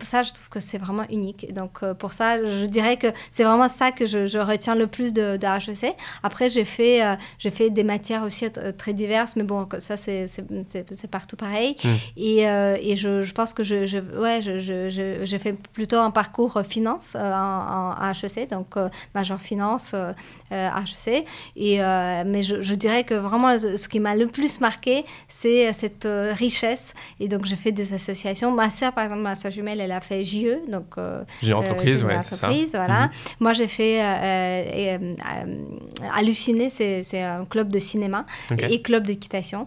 [0.00, 1.52] ça, je trouve que c'est vraiment unique.
[1.52, 5.36] donc, pour ça, je dirais que c'est vraiment ça que je, retiens le plus de,
[5.36, 5.94] de HEC.
[6.22, 7.00] Après, j'ai fait,
[7.38, 8.46] j'ai fait des matières aussi
[8.76, 10.26] très diverses, mais bon, ça, c'est
[11.10, 11.76] partout pareil.
[11.84, 11.88] Hmm.
[12.16, 17.14] Et, et je, je, pense que je, je ouais, j'ai fait plutôt un parcours finance
[17.14, 18.74] en, en, HEC, donc
[19.14, 19.94] major finance
[20.50, 21.24] HEC.
[21.56, 25.99] Et, mais je, je, dirais que vraiment, ce qui m'a le plus marqué, c'est cette
[26.06, 26.94] richesse.
[27.18, 28.50] Et donc, j'ai fait des associations.
[28.52, 30.96] Ma soeur, par exemple, ma soeur jumelle, elle a fait JE, donc
[31.42, 32.48] j'ai entreprise, ouais, c'est ça.
[32.74, 33.06] Voilà.
[33.06, 33.10] Mhm.
[33.40, 35.14] Moi, j'ai fait euh, euh,
[36.14, 38.26] Halluciné, c'est un club de cinéma
[38.68, 39.66] et club d'équitation.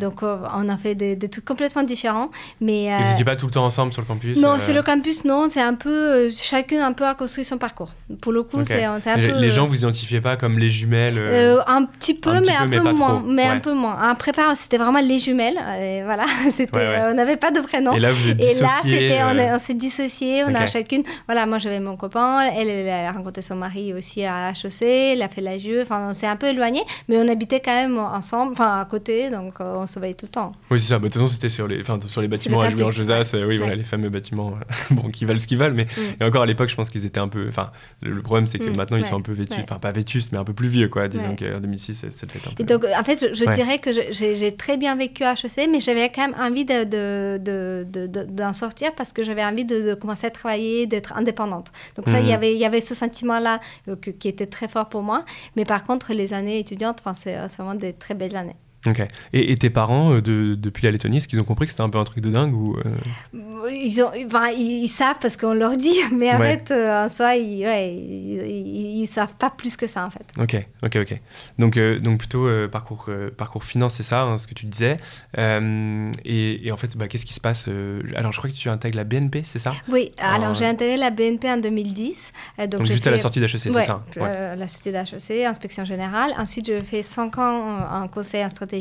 [0.00, 2.30] donc, on a fait des, trucs complètement différents.
[2.60, 5.24] Mais vous n'étiez pas tout le temps ensemble sur le campus Non, sur le campus,
[5.24, 5.48] non.
[5.50, 7.92] C'est un peu chacune un peu a construit son parcours.
[8.20, 9.40] Pour le coup, c'est un peu.
[9.40, 11.18] Les gens vous identifiez pas comme les jumelles
[11.66, 14.10] Un petit peu, mais, un peu moins, mais un peu moins.
[14.10, 15.58] En prépa, c'était vraiment les jumelles.
[15.80, 17.92] Et voilà, c'était, on n'avait pas de prénom.
[17.92, 20.44] Et là, vous êtes Et là, c'était, on, s'est dissociés.
[20.44, 21.02] On a chacune.
[21.26, 22.40] Voilà, moi j'avais mon copain.
[22.56, 24.82] Elle, elle, a rencontré son mari aussi à HEC.
[24.82, 25.82] Elle a fait la JE.
[25.82, 29.30] Enfin, on s'est un peu éloignés, mais on habitait quand même ensemble, enfin à côté,
[29.30, 30.52] donc on se voyait tout le temps.
[30.70, 30.98] Oui, c'est ça.
[30.98, 33.34] Bah, de toute façon, c'était sur les, sur les bâtiments à jouer en Josas.
[33.34, 34.54] Oui, voilà, les fameux bâtiments,
[34.90, 35.74] bon, qui valent ce qu'ils valent.
[35.74, 36.22] Mais mm.
[36.22, 37.46] et encore à l'époque, je pense qu'ils étaient un peu.
[37.48, 37.70] Enfin,
[38.02, 38.76] le, problème, c'est que mm.
[38.76, 39.60] maintenant, ils sont un peu vêtus.
[39.62, 41.08] Enfin, pas vétustes, mais un peu plus vieux, quoi.
[41.08, 42.62] Disons qu'en 2006, c'était un peu.
[42.62, 46.10] Et donc, en fait, je, dirais que j'ai très bien vécu à HEC, mais j'avais
[46.10, 50.30] quand même envie d'en de, de, de, sortir parce que j'avais envie de, commencer à
[50.30, 51.72] travailler, d'être indépendante.
[51.96, 52.34] Donc, ça, il y mhm.
[52.34, 55.24] avait, il y avait ce sentiment-là euh, qui était très fort pour moi.
[55.56, 58.56] Mais par contre, les années étudiantes, c'est vraiment des très belles années.
[58.86, 59.06] Ok.
[59.32, 61.88] Et, tes parents, euh, de, depuis la Lettonie, est-ce qu'ils ont compris que c'était un
[61.88, 63.70] peu un truc de dingue ou euh?
[63.70, 67.36] ils, ont, enfin, ils, savent parce qu'on leur dit, mais en fait, euh, en soi,
[67.36, 70.26] ils, ouais, ils, savent pas plus que ça, en fait.
[70.40, 71.20] Ok, ok, ok.
[71.58, 74.96] Donc, donc plutôt parcours, parcours finance, c'est ça, hein, ce que tu disais.
[75.38, 77.68] Et, et, en fait, bah, qu'est-ce qui se passe
[78.16, 79.74] Alors, je crois que tu intègres la BNP, c'est ça?
[79.88, 82.32] Oui, alors j'ai intégré la BNP en 2010.
[82.68, 84.02] donc, juste à la sortie d'HEC, c'est ça?
[84.16, 86.32] La sortie d'HEC, inspection générale.
[86.36, 88.71] Ensuite, j'ai fait 5 ans en conseil en stratégie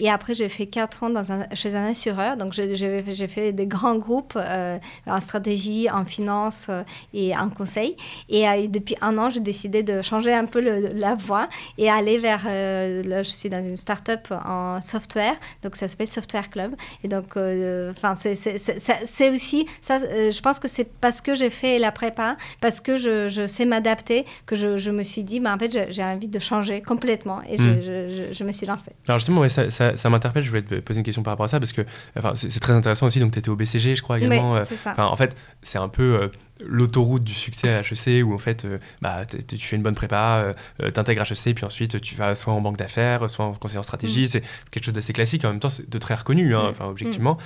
[0.00, 2.36] et après, j'ai fait 4 ans dans un, chez un assureur.
[2.36, 6.82] Donc, j'ai fait des grands groupes euh, en stratégie, en finance euh,
[7.14, 7.96] et en conseil.
[8.28, 12.18] Et euh, depuis un an, j'ai décidé de changer un peu la voie et aller
[12.18, 12.44] vers.
[12.44, 15.34] là, je suis dans une start-up en software.
[15.62, 16.74] Donc, ça s'appelle Software Club.
[17.04, 19.66] Et donc, enfin, c'est aussi.
[19.80, 23.46] Ça, je pense que c'est parce que j'ai fait la prépa, parce que je, je
[23.46, 26.82] sais m'adapter, que je, je, me suis dit, bah, en fait, j'ai envie de changer
[26.82, 27.40] complètement.
[27.48, 27.82] Et hmm.
[27.82, 28.92] je, je, me suis lancée.
[29.08, 30.42] Alors, justement, ça, ça, ça m'interpelle.
[30.42, 31.82] Je voulais te poser une question par rapport à ça parce que
[32.18, 33.20] enfin, c'est très intéressant aussi.
[33.20, 34.56] Donc, tu étais au BCG, je crois également.
[34.56, 34.64] Euh,
[34.98, 36.28] en fait, c'est un peu euh,
[36.64, 40.54] l'autoroute du succès à HEC où en fait, euh, bah, tu fais une bonne prépa,
[40.78, 43.84] tu intègres HEC, puis ensuite tu vas soit en banque d'affaires, soit en conseiller en
[43.84, 44.24] stratégie.
[44.24, 44.28] Mm.
[44.28, 45.44] C'est quelque chose d'assez classique.
[45.44, 46.84] En même temps, c'est de très reconnu, hein, mm.
[46.84, 47.38] objectivement.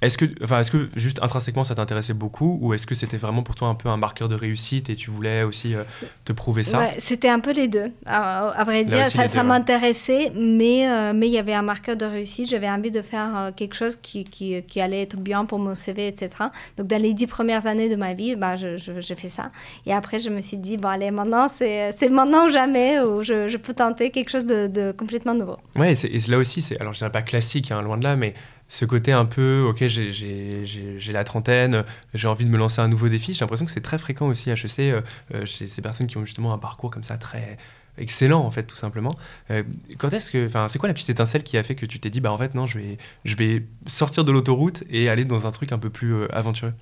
[0.00, 3.42] Est-ce que, enfin, est-ce que juste intrinsèquement ça t'intéressait beaucoup ou est-ce que c'était vraiment
[3.42, 5.82] pour toi un peu un marqueur de réussite et tu voulais aussi euh,
[6.24, 6.78] te prouver ça?
[6.78, 7.90] Ouais, C'était un peu les deux.
[8.06, 12.48] À, vrai dire, ça, m'intéressait, mais euh, mais il y avait un marqueur de réussite.
[12.48, 15.74] J'avais envie de faire euh, quelque chose qui, qui, qui, allait être bien pour mon
[15.74, 16.28] CV, etc.
[16.76, 19.50] Donc dans les dix premières années de ma vie, bah, j'ai je, fait ça.
[19.84, 23.48] Et après, je me suis dit, bon allez, maintenant c'est maintenant ou jamais où je,
[23.48, 25.56] je, peux tenter quelque chose de, de complètement nouveau.
[25.74, 28.34] Ouais, et, là aussi, c'est alors je dirais pas classique, hein, loin de là, mais
[28.68, 33.08] ce côté un peu, ok, j'ai la trentaine, j'ai envie de me lancer un nouveau
[33.08, 33.32] défi.
[33.32, 35.00] J'ai l'impression que c'est très fréquent aussi à HEC, euh,
[35.34, 37.56] euh, chez ces personnes qui ont justement un parcours comme ça très
[37.96, 39.16] excellent, en fait, tout simplement.
[39.50, 39.64] Euh,
[39.96, 42.10] quand est-ce que, enfin, c'est quoi la petite étincelle qui a fait que tu t'es
[42.10, 45.46] dit, bah en fait, non, je vais, je vais sortir de l'autoroute et aller dans
[45.46, 46.74] un truc un peu plus aventureux?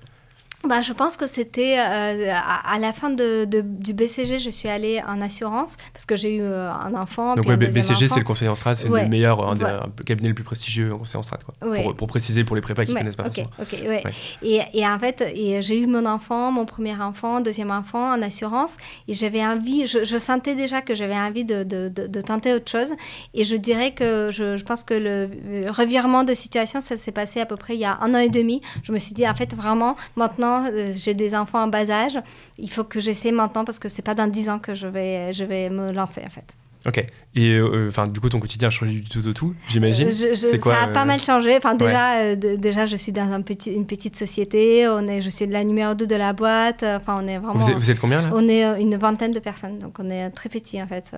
[0.67, 5.01] Bah, je pense que c'était euh, à, la fin de, du BCG, je suis allée
[5.07, 7.35] en assurance parce que j'ai eu euh, un enfant.
[7.35, 10.43] Donc, BCG, c'est le conseil en strat, c'est le meilleur, un des cabinets les plus
[10.43, 11.55] prestigieux en conseil en strat, quoi.
[11.59, 13.27] Pour, pour, préciser pour les prépas qui ne connaissent pas.
[13.27, 14.03] Ok, ouais.
[14.41, 18.77] Et, et, en fait, j'ai eu mon enfant, mon premier enfant, deuxième enfant en assurance
[19.07, 22.69] et j'avais envie, je, je, sentais déjà que j'avais envie de, de, de, tenter autre
[22.69, 22.93] chose
[23.33, 27.39] et je dirais que je, je pense que le revirement de situation, ça s'est passé
[27.39, 28.61] à peu près il y a un an et demi.
[28.83, 32.19] Je me suis dit, en fait, vraiment, maintenant, euh, j'ai des enfants en bas âge.
[32.57, 35.33] Il faut que j'essaie maintenant parce que c'est pas dans 10 ans que je vais,
[35.33, 36.57] je vais me lancer en fait.
[36.85, 37.05] Ok.
[37.35, 40.07] Et euh, enfin, du coup, ton quotidien a changé du tout au tout, j'imagine.
[40.07, 41.55] Euh, ça a pas mal changé.
[41.55, 44.87] Enfin, déjà, déjà, je suis dans un petit, une petite société.
[44.87, 46.83] On est, je suis la numéro 2 de la boîte.
[46.83, 47.53] Enfin, on est vraiment.
[47.53, 48.29] Vous êtes, combien là?
[48.33, 51.11] On est une vingtaine de personnes, donc on est très petit en fait.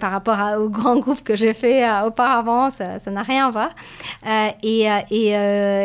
[0.00, 3.70] Par rapport au grand groupe que j'ai fait auparavant, ça n'a rien à voir.
[4.62, 5.34] et, et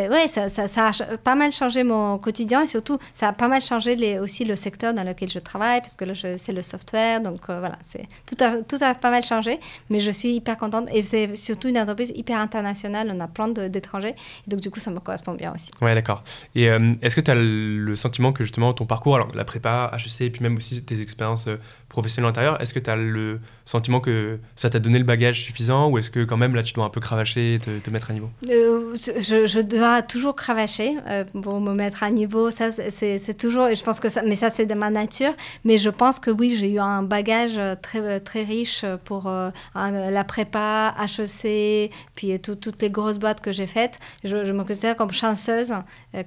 [0.10, 3.48] ouais, ça, ça, ça, a pas mal changé mon quotidien et surtout, ça a pas
[3.48, 6.62] mal changé les, aussi le secteur dans lequel je travaille, parce que là, c'est le
[6.62, 7.22] software.
[7.22, 10.88] Donc voilà, c'est tout a, tout pas mal changé, mais je suis hyper contente.
[10.94, 13.12] Et c'est surtout une entreprise hyper internationale.
[13.14, 14.16] On a plein d'étrangers.
[14.48, 15.72] Donc du coup, ça me correspond bien aussi.
[15.82, 16.24] Ouais, d'accord.
[16.56, 20.22] Et est-ce que tu as le sentiment que justement ton parcours, alors la prépa, HEC,
[20.22, 21.48] et puis même aussi tes expériences
[21.90, 25.90] professionnelles antérieures, est-ce que tu as le sentiment que ça t'a donné le bagage suffisant
[25.90, 28.14] ou est-ce que quand même là tu dois un peu cravacher et te, mettre à
[28.14, 28.30] niveau?
[28.48, 32.52] Euh, je, dois toujours cravacher euh, pour me mettre à niveau.
[32.52, 35.34] Ça, c'est toujours, et je pense que ça, mais ça c'est de ma nature.
[35.66, 40.24] Mais je pense que oui, j'ai eu un bagage très, très riche pour euh, la
[40.24, 44.00] prépa, HEC, puis toutes les grosses boîtes que j'ai faites.
[44.24, 45.74] Je, je, me considère comme chanceuse,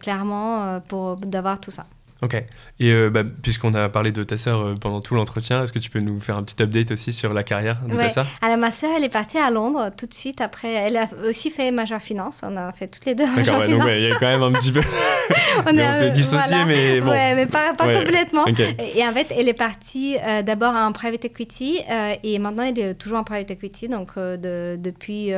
[0.00, 1.86] clairement, pour d'avoir tout ça.
[2.22, 2.34] Ok.
[2.78, 5.80] Et euh, bah, puisqu'on a parlé de ta sœur euh, pendant tout l'entretien, est-ce que
[5.80, 8.26] tu peux nous faire un petit update aussi sur la carrière de ta sœur?
[8.40, 10.72] Alors ma sœur, elle est partie à Londres tout de suite après.
[10.72, 12.42] Elle a aussi fait majeure finance.
[12.44, 13.84] On a fait toutes les deux majeure ouais, finance.
[13.84, 14.82] Donc il y a quand même un petit peu.
[15.66, 17.10] on, s'est dissocié, mais bon.
[17.10, 18.46] Ouais, mais pas, pas complètement.
[18.46, 21.80] Et en fait, elle est partie euh, d'abord en private equity
[22.22, 23.88] et maintenant elle est toujours en private equity.
[23.88, 25.32] Donc de, depuis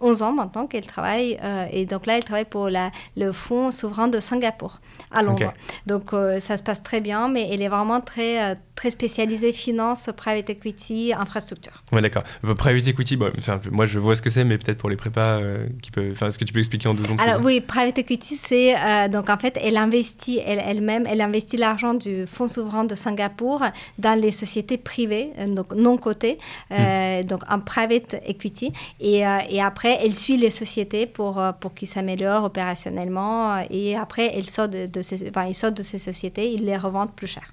[0.00, 1.36] 11 ans maintenant qu'elle travaille.
[1.72, 4.78] et donc là, elle travaille pour la, le fonds souverain de Singapour
[5.10, 5.52] à Londres.
[5.86, 10.10] Donc ça se passe très bien, mais elle est vraiment très, euh, très spécialisée finance,
[10.16, 11.82] private equity, infrastructure.
[11.92, 12.22] Ouais, d'accord.
[12.44, 13.32] Euh, private equity, bon,
[13.70, 16.44] moi je vois ce que c'est, mais peut-être pour les prépas, euh, qui est-ce que
[16.44, 18.74] tu peux expliquer en deux secondes Alors oui, private equity, c'est
[19.08, 23.62] donc en fait, elle investit elle-même, elle, investit l'argent du fonds souverain de Singapour
[23.98, 26.38] dans les sociétés privées, donc non cotées,
[26.70, 27.22] hmm.
[27.24, 32.44] donc en private equity, et, et, après elle suit les sociétés pour pour qu'ils s'améliorent
[32.44, 36.64] opérationnellement, et après elle sort de, de ces, enfin, il sort de ces sociétés ils
[36.64, 37.52] les revendent plus cher.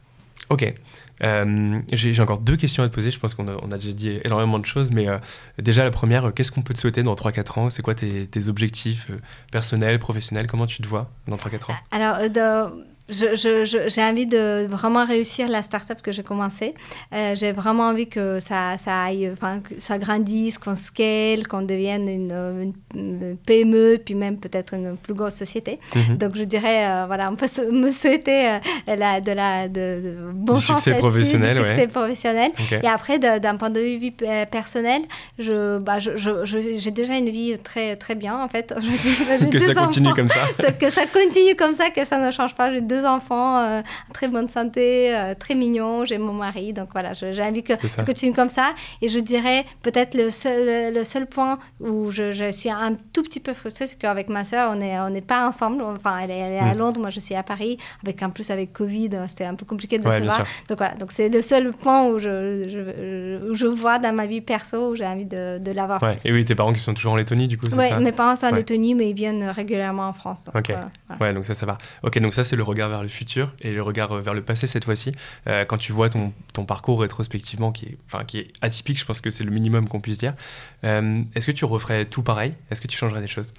[0.50, 0.74] Ok.
[1.24, 3.10] Euh, j'ai encore deux questions à te poser.
[3.10, 5.18] Je pense qu'on a, déjà dit énormément de choses, mais euh,
[5.58, 7.70] déjà la première, qu'est-ce qu'on peut te souhaiter dans 3-4 ans?
[7.70, 9.18] C'est quoi tes, objectifs euh,
[9.52, 10.48] personnels, professionnels?
[10.48, 11.76] Comment tu te vois dans 3-4 ans?
[11.92, 12.18] Alors,
[13.08, 16.74] j'ai je, envie de vraiment réussir la start-up que j'ai commencée.
[17.14, 21.62] Euh, j'ai vraiment envie que ça, ça aille, enfin, que ça grandisse, qu'on scale, qu'on
[21.62, 25.80] devienne une, une, PME, puis même peut-être une plus grosse société.
[25.96, 26.18] Mhm.
[26.18, 30.16] Donc, je dirais, euh, voilà, on peut me souhaiter euh, la, de la de, de
[30.34, 32.52] bon du succès professionnel, du succès professionnel.
[32.72, 34.14] Et après, d'un point de vue vie
[34.52, 35.02] personnelle,
[35.38, 38.74] je, bah, j'ai déjà une vie très, très bien, en fait.
[38.86, 40.72] Je dis, que ça continue comme ça.
[40.80, 42.72] que ça continue comme ça, que ça ne change pas.
[42.72, 43.82] J'ai deux enfants, euh,
[44.14, 46.06] très bonne santé, euh, très mignon.
[46.06, 48.74] J'ai mon mari, donc voilà, j'ai envie que ça continue comme ça.
[49.02, 53.24] Et je dirais peut-être le seul, le seul point où je, je, suis un tout
[53.24, 55.82] petit peu frustrée, c'est qu'avec ma soeur, on n'est on est pas ensemble.
[55.82, 56.78] Enfin, elle est, elle est à mm.
[56.78, 57.78] Londres, moi je suis à Paris.
[58.04, 60.46] Avec en plus avec Covid, c'était un peu compliqué de se voir.
[60.70, 64.42] Donc voilà, donc c'est le seul point où je, je, je, vois dans ma vie
[64.42, 66.16] perso où j'ai envie de, de l'avoir ouais.
[66.16, 66.30] plus.
[66.30, 68.36] Et oui, tes parents qui sont toujours en Lettonie, du coup, c'est ça mes parents
[68.36, 70.46] sont en Lettonie, mais ils viennent régulièrement en France.
[70.46, 70.70] Donc, ok.
[70.70, 71.78] Euh, ouais, donc ça, ça va.
[72.04, 74.68] Ok, donc ça, c'est le regard vers le futur et le regard vers le passé
[74.68, 75.12] cette fois-ci.
[75.48, 79.06] Euh, quand tu vois ton, ton, parcours rétrospectivement qui est, enfin, qui est atypique, je
[79.06, 80.34] pense que c'est le minimum qu'on puisse dire.
[80.84, 82.54] Euh, est-ce que tu referais tout pareil?
[82.72, 83.54] Est-ce que tu changerais des choses?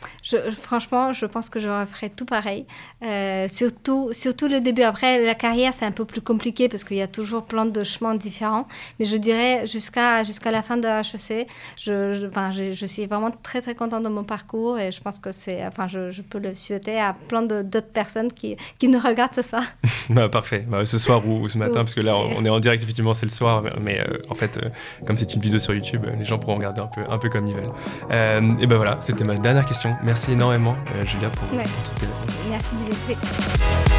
[0.61, 2.67] Franchement, je pense que je referais tout pareil.
[3.03, 4.83] Euh, surtout, surtout le début.
[4.83, 7.85] Après, la carrière, c'est un peu plus compliqué parce qu'il y a toujours plein de
[7.85, 8.69] chemins différents.
[8.99, 13.31] Mais je dirais jusqu'à jusqu'à la fin de HEC, je, je, enfin, je, suis vraiment
[13.31, 16.55] très très contente de mon parcours et je pense que c'est, enfin, je, peux le
[16.55, 18.99] souhaiter à plein d'autres personnes qui, qui nous
[19.35, 19.63] ce soir.
[20.11, 20.65] bah, parfait.
[20.67, 23.27] Bah, ce soir ou, ce matin, parce que là, on est en direct, effectivement, c'est
[23.27, 23.65] le soir.
[23.81, 24.69] Mais euh, en fait, euh,
[25.07, 27.47] comme c'est une vidéo sur YouTube, les gens pourront regarder un peu, un peu comme
[27.47, 27.65] ils veulent.
[28.11, 29.97] Euh, et ben voilà, c'était ma dernière question.
[30.03, 32.37] Merci énormément, Julia, pour, pour toutes tes réponses.
[32.49, 33.96] Merci, Dimitri.